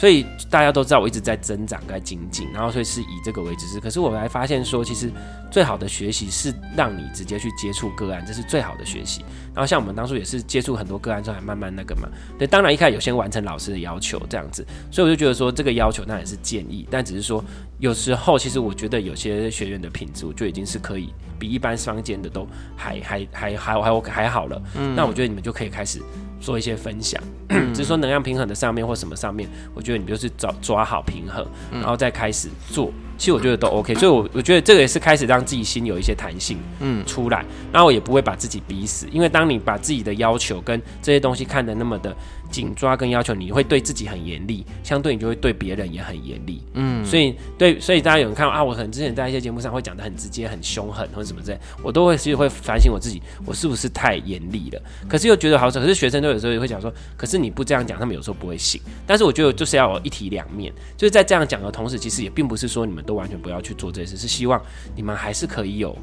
[0.00, 3.78] 所以大家都知道我一直在增长，在精进，然后所以是以这个为知识。
[3.78, 5.12] 可是我还发现说，其实
[5.50, 9.20] 最好的学习是让你直接去接触个案，这是最好的学习。
[9.54, 12.08] 然后像我们当初也是接触很多个案之后，还慢慢那个嘛。
[12.38, 17.44] 对，当然一开始有先完成老师的要求这样子，所以我就觉得说这个要求那也是建议，但只是说
[17.78, 24.62] 有时候其实我觉得有些学员的品质，我就已经是可以比一般坊间的都还还还还还还好了。
[24.76, 26.00] 嗯，那我觉得你们就可以开始。
[26.40, 27.22] 做一些分享，
[27.74, 32.90] 只是说能量平衡的上面或什么上面，我觉得你就是找抓好平衡，然后再开始做。
[33.18, 42.16] 其实我觉得都 OK，所以我我觉得这个也是开始让自己心有一些弹性，嗯，出来，然后我也不会把自己逼死，因为当你把自己的要求跟这些东西看得那么的
[42.50, 54.80] 紧抓跟要求，你会对自己很严厉，相对你就会对别人也很严厉，嗯，所以对，所以大家有人看啊，我可能之前在一些节目上会讲的很直接、很凶狠或者什么之类，我都会其实会反省我自己，我是不是太严厉了？
[55.08, 58.80] 可是又觉得好，可是学生都有时候也会讲说，可是你不这样讲，他们有时候不会信。
[59.04, 63.00] 但是我觉得就是要有一体两面，就是在这样讲的同时，其实也并不是说你们。
[63.00, 64.62] 都完全不要去做这些事，是希望
[64.94, 65.96] 你们还是可以有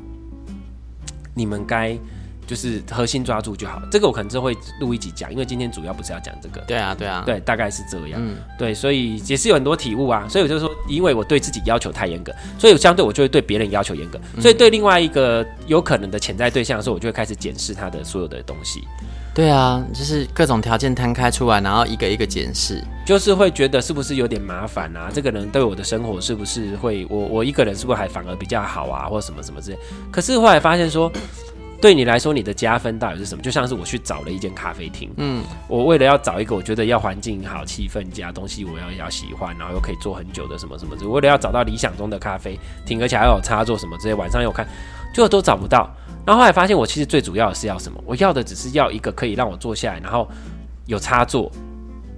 [1.33, 1.97] 你们该
[2.47, 3.81] 就是核心抓住就好。
[3.91, 6.61] 这个我可能就会录一集讲，因为今天主要不是要讲这个。
[6.61, 8.19] 对啊，对啊，对，大概是这样。
[8.23, 10.25] 嗯，对，所以也是有很多体悟啊。
[10.29, 14.19] 所以我就说，因为我对自己要求太严格，所以相对我就会对别人要求严格。
[14.39, 18.81] 所以对另外一个有可能的潜在对象的时候，我就会开始检视他的所有的东西。
[19.33, 25.11] 对啊，就是各种条件摊开出来，然后一个一个检视，就是会觉得是不是有点麻烦啊？
[25.13, 29.77] 这个人对我的生活是不是会我我一个人是不是还反而比较好啊，或什么什么之类？
[30.11, 31.11] 可是后来发现说，
[31.79, 33.41] 对你来说，你的加分到底是什么？
[33.41, 44.67] 就像是我去找了一间咖啡厅，嗯，我为了要找一个我觉得要环境好、气氛佳、东西我要要喜欢，然后又可以坐很久的什么什么之类，为了要找到理想中的咖啡厅，而且还有插座什么之类，晚上又看，
[45.13, 45.89] 就都找不到。
[46.25, 48.03] 然后后来发现，我其实最主要的是要什么？
[48.05, 50.27] 我要的只是要一个可以让我坐下来，然后
[50.87, 51.51] 有插座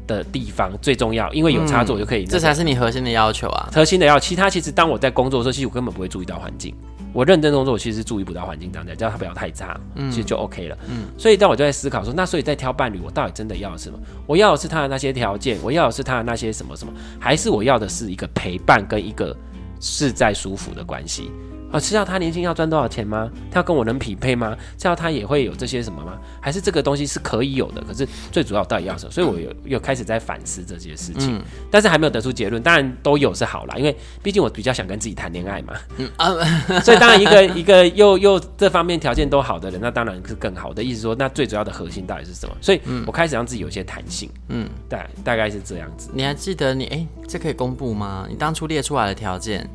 [0.07, 3.69] 的地方最重要，因为有插座就可以、那个嗯，这才是你核心的要求啊。
[3.73, 6.73] 核心的要，其他其实当我在工作的时候，其实我根本不会注意到环境。
[7.13, 10.77] 我认真工作，我其实注意不到环境当下，只要它不要太差，嗯，其实就 OK 了。
[10.89, 13.99] 嗯，所以当我就在思考说，那所以在挑伴侣，我到底真的要什么？
[14.27, 19.35] 我要的是他的那些条件，我要的是他的那些什么什么，还是我要的是一个陪伴跟一个
[19.79, 21.31] 是在舒服的关系？
[21.71, 23.29] 啊，是要他年薪要赚多少钱吗？
[23.51, 24.55] 他要跟我能匹配吗？
[24.77, 26.17] 是要他也会有这些什么吗？
[26.41, 27.81] 还是这个东西是可以有的？
[27.81, 29.11] 可是最主要到底要什么？
[29.11, 32.61] 所以我有有开始在反思这些事情，嗯、但是还没有得出结论。
[32.61, 35.73] 当然都有是好啦，因为毕竟我比较想跟自己谈恋爱嘛。
[35.97, 36.29] 嗯 啊，
[36.81, 40.83] 所以当然一个一个又又这方面条件都好的人，那当然是更好的。
[40.83, 42.55] 意思说，那最主要的核心到底是什么？
[42.61, 44.29] 所以我开始让自己有一些弹性。
[44.47, 46.09] 嗯，大大概是这样子。
[46.13, 48.25] 你还记得你哎、欸，这可以公布吗？
[48.29, 49.69] 你当初列出来的条件？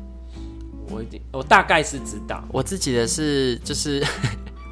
[0.89, 3.99] 我一定，我大概是知道，我自己的是就是，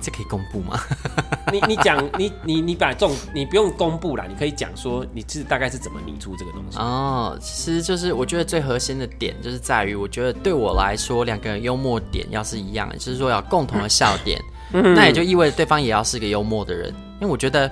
[0.02, 0.80] 这可以公布吗？
[1.52, 7.38] 你你讲你你你把这种你不用公布啦，你可以讲说你是大概是怎么拟出这个东西哦。
[7.40, 14.42] 其实就是我觉得最核心的点就是在于，我觉得对我来说，两个人幽默点要是一样的，就是说要共同的笑点，
[14.74, 16.90] 嗯、那也就意味着对方也要是一个幽默的人。
[17.22, 17.72] 因为我觉得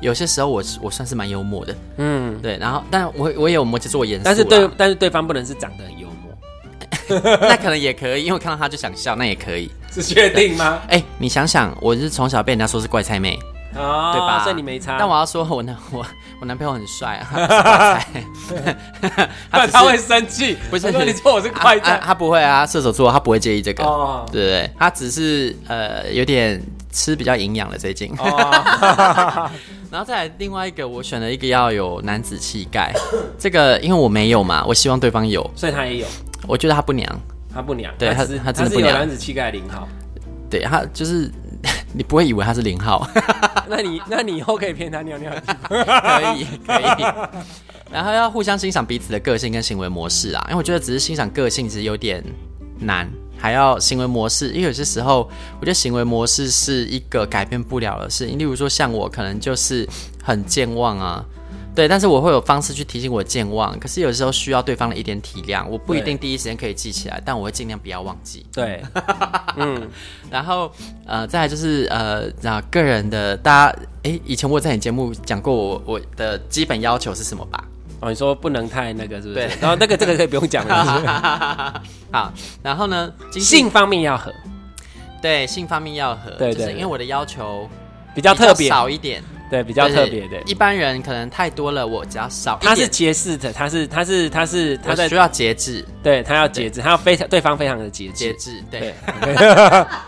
[0.00, 2.56] 有些时候我我算是蛮幽默的，嗯，对。
[2.58, 5.84] 然后，但我我也有摩羯座严肃，但是对，但是对方不能是长得。
[7.40, 9.70] 那可能也可以，因为我看到他就想笑，那也可以。
[9.90, 10.80] 是确定吗？
[10.88, 13.38] 哎、欸，你想想，我是从小被人家说是怪菜妹，
[13.74, 14.42] 哦，对吧？
[14.44, 14.96] 所以你没差。
[14.98, 16.06] 但我要说我男 我
[16.40, 18.04] 我男朋友很帅啊， 他不是怪
[19.10, 24.70] 菜，他他会生气，不是你说我是怪菜，他不会啊，射手座他不会介意这个，哦、对不对？
[24.78, 28.14] 他只是呃有点吃比较营养了最近。
[28.18, 29.50] 哦、
[29.90, 32.94] 然后再来另外一个，我选了一个要有男子气概，
[33.40, 36.06] 这个因为我没有嘛，我希望对方有，所以他也有。
[36.50, 37.20] 我觉得他不娘，
[37.54, 39.86] 他不娘，对他是他真的不娘，男子气概零号，
[40.50, 41.30] 对他就是
[41.92, 43.08] 你不会以为他是零号，
[43.68, 45.32] 那你那你以后可以骗他尿尿，
[45.68, 45.76] 可
[46.36, 47.04] 以可以，
[47.92, 52.22] 然后要互相欣赏彼此的个性跟行为模式啊，因为我觉得只是欣赏个性其实有点
[52.80, 55.30] 难，还要行为模式，因为有些时候
[55.60, 59.88] 我觉得行为模式是一个改变不了的事情，例如说像我可能就是
[60.22, 61.24] 很健忘啊。
[61.74, 68.44] 对，但是我会有方式去提醒我健忘，可是有时候需要对方的一点体谅，我不一定第一时间可以记起来，但我会尽量不要忘记。
[68.52, 68.82] 对，
[69.56, 69.88] 嗯，
[70.30, 70.70] 然后
[71.06, 77.64] 呃，再来就是呃，那个人的大家，哎，以前我在你节目讲过我我的基本要求是什么吧？
[78.00, 79.34] 哦，你说不能太那个，是不是？
[79.34, 81.82] 对，然后那个这个可以不用讲了。
[82.10, 84.32] 好，然后呢，性方面要合，
[85.22, 87.68] 对，性方面要合，对对，因为我的要求
[88.14, 89.22] 比较特别少一点。
[89.50, 90.40] 对，比较特别的。
[90.46, 92.58] 一般人可能太多了，我只要少。
[92.62, 98.12] 他是节制的，他是他是他是他在需要节制，对他要节制，他要非常对方非常的节制。
[98.12, 98.94] 节制，对。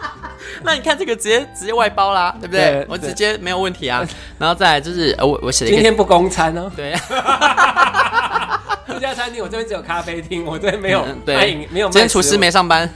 [0.64, 2.86] 那你看这个直接直接外包啦，对不对？
[2.88, 4.06] 我直接没有问题啊。
[4.38, 6.70] 然后再来就是我我写今天不公餐哦。
[6.76, 6.94] 对。
[8.86, 11.88] 这家餐厅我这边只有咖啡厅，我这边没有对，没有。
[11.88, 12.88] 今天厨师没上班，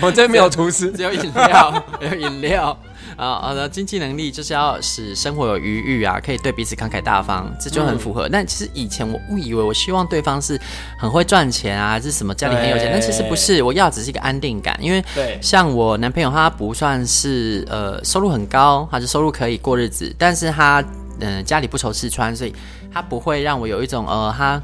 [0.00, 2.78] 我这边没有厨师，只有饮料，有饮料。
[3.16, 8.28] 啊，好的，经济能力就是要使生活有余裕啊，可以对彼此慷慨大方，这就很符合。
[8.28, 10.60] 嗯、但其实以前我误以为我希望对方是
[10.98, 14.78] 很会赚钱啊，还是什么家里很有钱，但其实不是，我要只是一个安定感。
[14.80, 15.02] 因为
[15.42, 20.80] 像我男朋友，他不算是呃收入很高，还是收入可以过日子，但是他
[21.20, 22.54] 嗯、呃、家里不愁吃穿，所以
[22.92, 24.60] 他不会让我有一种呃他。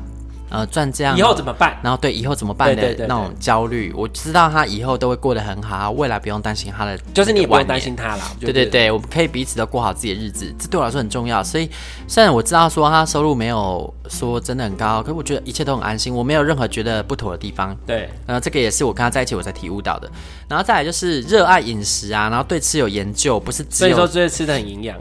[0.48, 1.76] 呃，赚这样以后怎么办？
[1.82, 8.22] 然后对以后怎么办的那种焦虑，我知道他以后都会过得很好，未来不用担心他的，就是你也不用担心他了。
[8.38, 11.42] 对对对，我们可以彼此都过好自己的日子，这对我来说很重要。
[11.42, 11.68] 所以
[12.06, 17.76] 虽然我知道说他收入没有说真的很高，可是我觉得一切都很安心，我没有任何觉得不妥的地方。
[17.84, 20.08] 对，然后这个也是我跟他在一起我才体悟到的。
[20.48, 24.96] 然后再来就是热爱饮食啊，然后对吃有研究，不是只有所以说这些吃的很营养。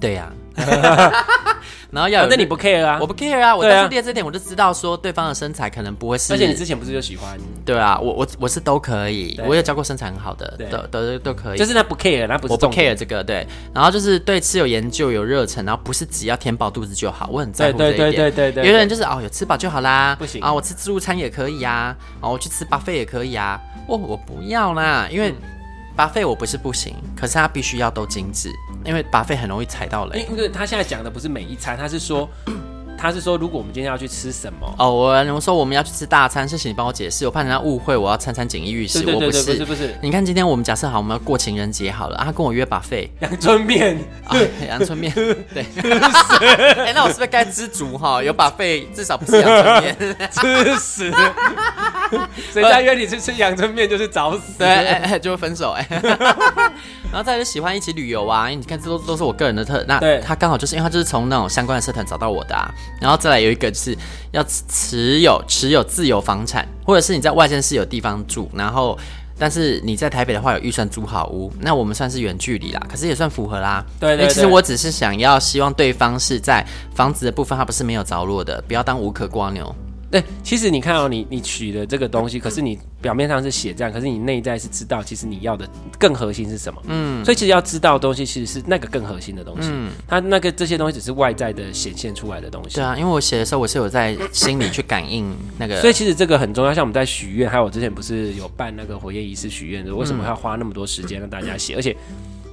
[0.00, 0.41] 对呀、啊。
[1.90, 2.98] 然后要有，那你不 care 啊？
[2.98, 3.54] 我不 care 啊！
[3.54, 6.32] 我当初练这点，我就知道说对方的身材可能不会是。
[6.32, 7.38] 而且你之前不是就喜欢？
[7.66, 11.58] 对啊，我我我是都可以，我有教过身材很好的，都都都可以。
[11.58, 12.52] 就是他不 care，他不是。
[12.54, 13.46] 我不 care 这个，对。
[13.74, 18.10] 然后就是对吃有研究、有热忱，然后不是只要填饱肚子就好，我很在乎这一点。
[18.10, 18.66] 对对对对。
[18.66, 23.60] 有的人就是哦，有吃饱就好啦，不行啊，我吃自助餐也可以呀，啊，我去吃 buffet 也可以啊。
[23.86, 25.34] 哦，我不要啦，因为
[25.96, 28.50] 扒废我不是不行，可是他必须要都精致。
[28.84, 30.26] 因为扒废很容易踩到雷。
[30.30, 32.28] 因为他现在讲的不是每一餐，他是说，
[33.02, 34.74] 他是说，如果我们今天要去吃什么？
[34.78, 39.00] 哦，我我说我们要去吃大餐，谢谢你帮我解释，我怕人家误会我要餐餐锦衣玉食。
[39.12, 39.98] 我不是，不是不是。
[40.00, 43.98] 你看今天我们假设好，我们要过情人节好了，啊，他跟我约 buffet，阳春面，
[44.68, 45.12] 阳春面，
[45.52, 45.66] 对。
[46.86, 48.22] 哎，那我是不是该知足哈？
[48.22, 49.96] 有 buffet，至少不是阳春面，
[50.30, 51.12] 吃屎。
[52.52, 55.88] 谁家约你去吃阳春面就是找死，对，就会分手哎。
[57.12, 62.72] 然后再就喜欢一起旅游啊，因为你看这都都是我个人的特，那对他刚好就是因为他就是从那种相关的社团找到我的啊。
[62.98, 63.94] 然后再来有一个就是
[64.30, 68.98] 要持有持有自有房产，或者是你在外县市有地方住，然后
[69.38, 73.84] 但是你在台北的话有预算租好屋，那我们算是远距离啦，可是也算符合啦。
[74.00, 79.74] 对对对，其实我只是想要希望对方是在房子的部分，他不是没有着落的，不要当无壳蜗牛。
[80.12, 85.66] 对，其实你看哦，你你取的这个东西，可是你表面上是写这样，可是你内在是知道，其实你要的
[85.98, 86.82] 更核心是什么。
[86.86, 89.70] 嗯，所以其实要知道的东西，其实是那个更核心的东西。
[89.72, 92.74] 嗯，它那个这些东西只是外在的显现出来的东西。
[92.74, 95.80] 对啊，因为我写的时候，我是有在心里去感应那个。
[95.80, 96.74] 所以其实这个很重要。
[96.74, 101.74] 像我们在许愿，还有我之前不是有办那个火焰仪式许愿的，为什么要花那么多时间让大家写？
[101.74, 101.96] 而且。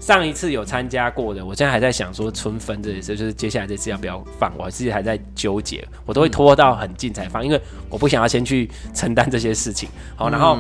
[0.10, 9.88] 上一次有参加过的，我现在还在想说春分这一次，就是接下来这次要不要放，我自己还在纠结，我都会拖到很近才放，因为我不想要先去承担这些事情。
[10.16, 10.58] 好，然后。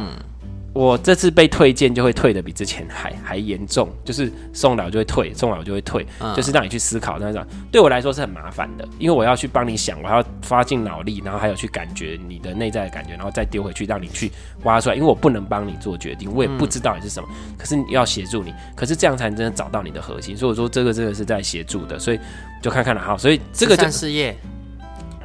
[0.73, 7.43] 嗯我这次被退件就会退的比之前还还严重，就是送了就会退，送了就会退，嗯、就是让你去思考那种。
[7.71, 14.31] 对我来说是很麻烦的，因为我要去帮你想，我要发尽脑力，然后还有去感觉你的内在的感觉，然后再丢回去让你去
[14.63, 14.95] 挖出来。
[14.95, 20.37] 因为我不能帮你做决定，我也不知道你是什么，嗯、可是要协助你，可是这样才能真的找到你的核心。
[20.37, 22.19] 所以我说这个真的是在协助的，所以
[22.61, 23.17] 就看看了哈。
[23.17, 24.37] 所以这个就事业，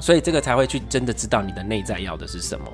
[0.01, 2.67] 所以这个才会去真的知道你的内在要的是什么。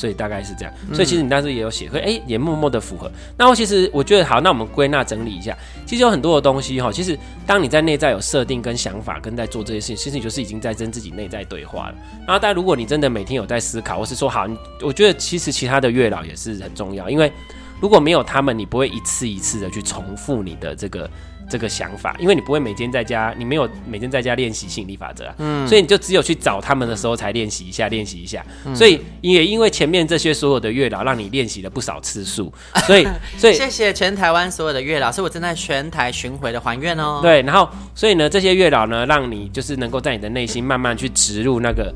[0.00, 3.12] 所以大概是这样，所以其实你当时也有写，会哎、欸、也默默的符合。
[3.36, 6.90] 那我其实我觉得好，那我们归纳整理一下，其实有很多的东西哈。
[6.90, 11.94] 其实当你在内在有设定跟想法，跟在做这些事情，其实你就是已经在跟自己内在对话了。
[12.26, 14.46] 然后，但如果你真的每天有在思考，或是说好，
[14.80, 17.30] 我觉得其实其他的月老也是很重要，因为
[17.78, 21.10] 如果没有他们，你不会一次一次的去重复你的这个。
[21.50, 28.42] 这个想法，因为你不会每天在家，你没有每天在家练习吸引力法则啊，嗯，所以你就只有去找他们的时候才练习一下，练习一下。
[28.64, 32.52] 嗯、所以也因为前面这些所有的月老，让你练习了不少次数，
[32.86, 37.18] 所以所以谢谢全台湾所有的月老，是我正在全台巡回的还愿哦。
[37.20, 41.92] 对，然后所以呢，这些月老呢，让你就是能够在你的内心慢慢去植入那个。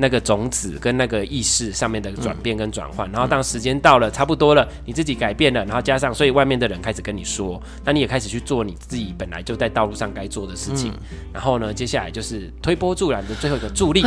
[0.00, 10.92] 那个种子跟那个意识上面的转变跟转换，嗯、然后当时间到了差不多了，你自己改变了，然后加上，所以外面的人开始跟你说，那你也开始去做你自己本来就在道路上该做的事情。
[10.92, 14.04] 嗯、然后呢，接下来就是推波助澜的最后一个助力。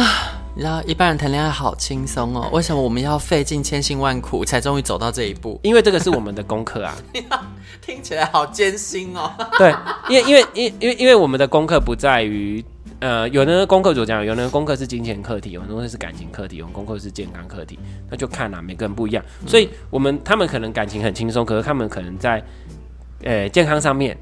[0.55, 5.59] 你知道一般人谈恋爱好轻松哦，为什么我们要费尽千辛万苦才终于走到这一步？
[5.61, 6.95] 因为这个是我们的功课啊。
[7.81, 9.29] 听起来好艰辛哦。
[9.57, 9.75] 对，
[10.07, 12.63] 因为因为因因为因为我们的功课不在于。
[13.01, 17.77] 呃，有的功课就这样，有的功课是金钱课题，有的东西是感情课题，有的功课是健康课题，
[18.09, 19.25] 那就看啦，每个人不一样。
[19.45, 22.41] 所以，我们他们可能感情很轻松，可是他们可能在，
[23.23, 24.17] 呃，健康上面。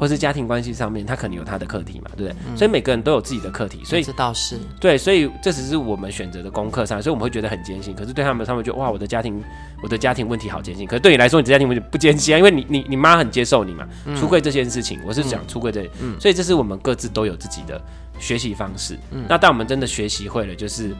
[0.00, 2.36] 或是家庭关系上面，他可能有他的课题嘛，对不对？
[2.48, 7.92] 嗯、所以每个人都有自己的课题，所以这倒是对，所以这只是我们选择的功课上，所以我们会觉得很艰辛。
[7.96, 9.42] 可是对他们，他们就哇，我的家庭，
[9.82, 10.86] 我的家庭问题好艰辛。
[10.86, 13.88] 可是对你来说，你的家庭问题不艰辛啊，因为你你你妈很接受你嘛。
[14.06, 17.82] 嗯、出柜这件事情，我是讲出柜这，嗯、所以这是我们各自都有自己的
[18.18, 18.98] 学习方式。
[19.10, 20.94] 嗯、那当我们真的学习会了，就是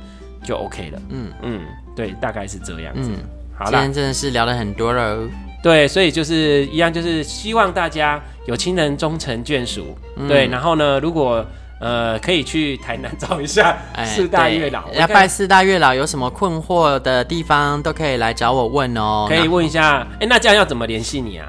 [0.45, 1.01] 就 OK 了。
[1.11, 1.62] 嗯嗯，
[1.95, 3.11] 对，大概是这样子。
[3.11, 3.19] 嗯、
[3.57, 5.19] 好了，今天真的是聊了很多了。
[5.62, 9.97] 对，所以就是一样，就是希望大家有情人终成眷属。
[10.16, 11.45] 嗯、对，然后呢，如果
[11.81, 19.27] 呃可以去台南找一下四大月老，要拜四大月老，有什么困惑的地方都可以来找我问哦。
[19.29, 21.49] 可以问一下，哎，那这样要怎么联系你啊？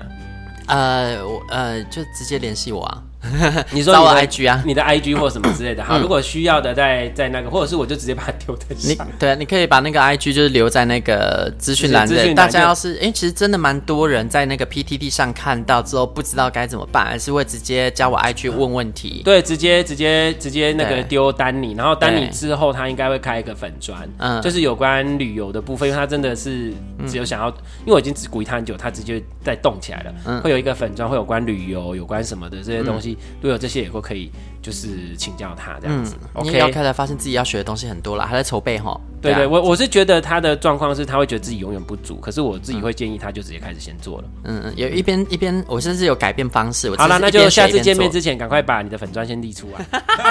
[0.65, 3.03] 呃，我呃就直接联系我啊。
[3.71, 9.05] 你说你的 IG 啊，你的 IG 或什么之类的，好，如果需要的，在在那个，或者是我就直接把它丢在下。
[9.19, 12.33] 对，你可以把那个 IG 就是留在那个资讯栏的。
[12.33, 19.21] 大家要是哎，其实真的蛮多人在那个 PTT 上看到之后，不知道该怎么办，还是会直接加我 IG 问问题。
[19.25, 26.71] 对，直接直接直接那个丢丹尼，然后丹尼之后他应该会开一个粉砖，嗯，就是有关旅游的部分，因为他真的是
[27.05, 33.08] 只有想要，因为我已经只鼓励他很久，他直接在动起来了，嗯，会有一个粉砖，会有关旅游、有关什么的这些东西。
[33.35, 34.29] 如果有这些也都可以
[34.61, 36.15] 就是请教他这样子。
[36.21, 38.99] 嗯、OK，要开始发现自己要学的东西很多了，还在筹备哈。
[39.21, 44.23] 对对，我我是觉得他的状况是他会觉得自己永远不足，可是我自己会建议他就直接开始先做了。
[44.45, 46.89] 嗯嗯，有一边一边，我甚至有改变方式。
[46.95, 49.85] 好了，那就下次见面之前，赶快把你的粉砖先立出来，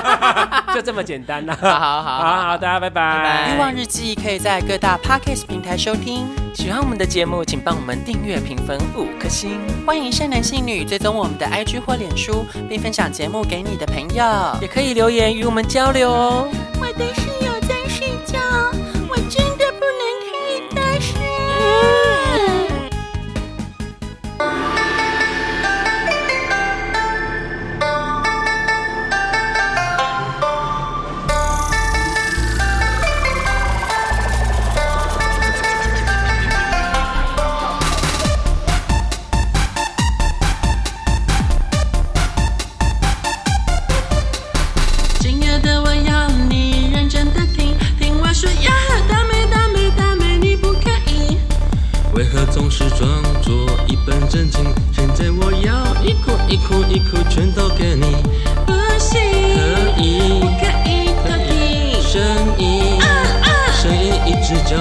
[0.75, 1.55] 就这么简单 啦。
[1.61, 3.55] 好好好好好，大家拜拜。
[3.55, 6.27] 欲望日记可以在各大 Podcast 平台收听。
[6.55, 9.61] 喜欢我们的节目，请帮我们订阅、评分五颗星。
[9.87, 14.18] 欢迎善男信女追踪我们的 IG 或脸书，并分享节目给你的朋友，
[14.61, 16.49] 也可以留言与我们交流哦。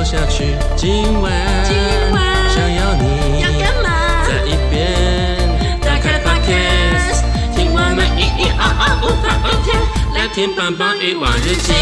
[0.08, 1.34] 下去，今晚，
[1.66, 1.76] 今
[2.14, 4.24] 晚想要你，要干嘛？
[4.26, 5.38] 再一遍，
[5.82, 9.78] 打开 Podcast，听我们咿咿啊啊无法无天，
[10.16, 11.74] 来听棒棒与往日记。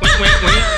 [0.00, 0.73] 喂喂喂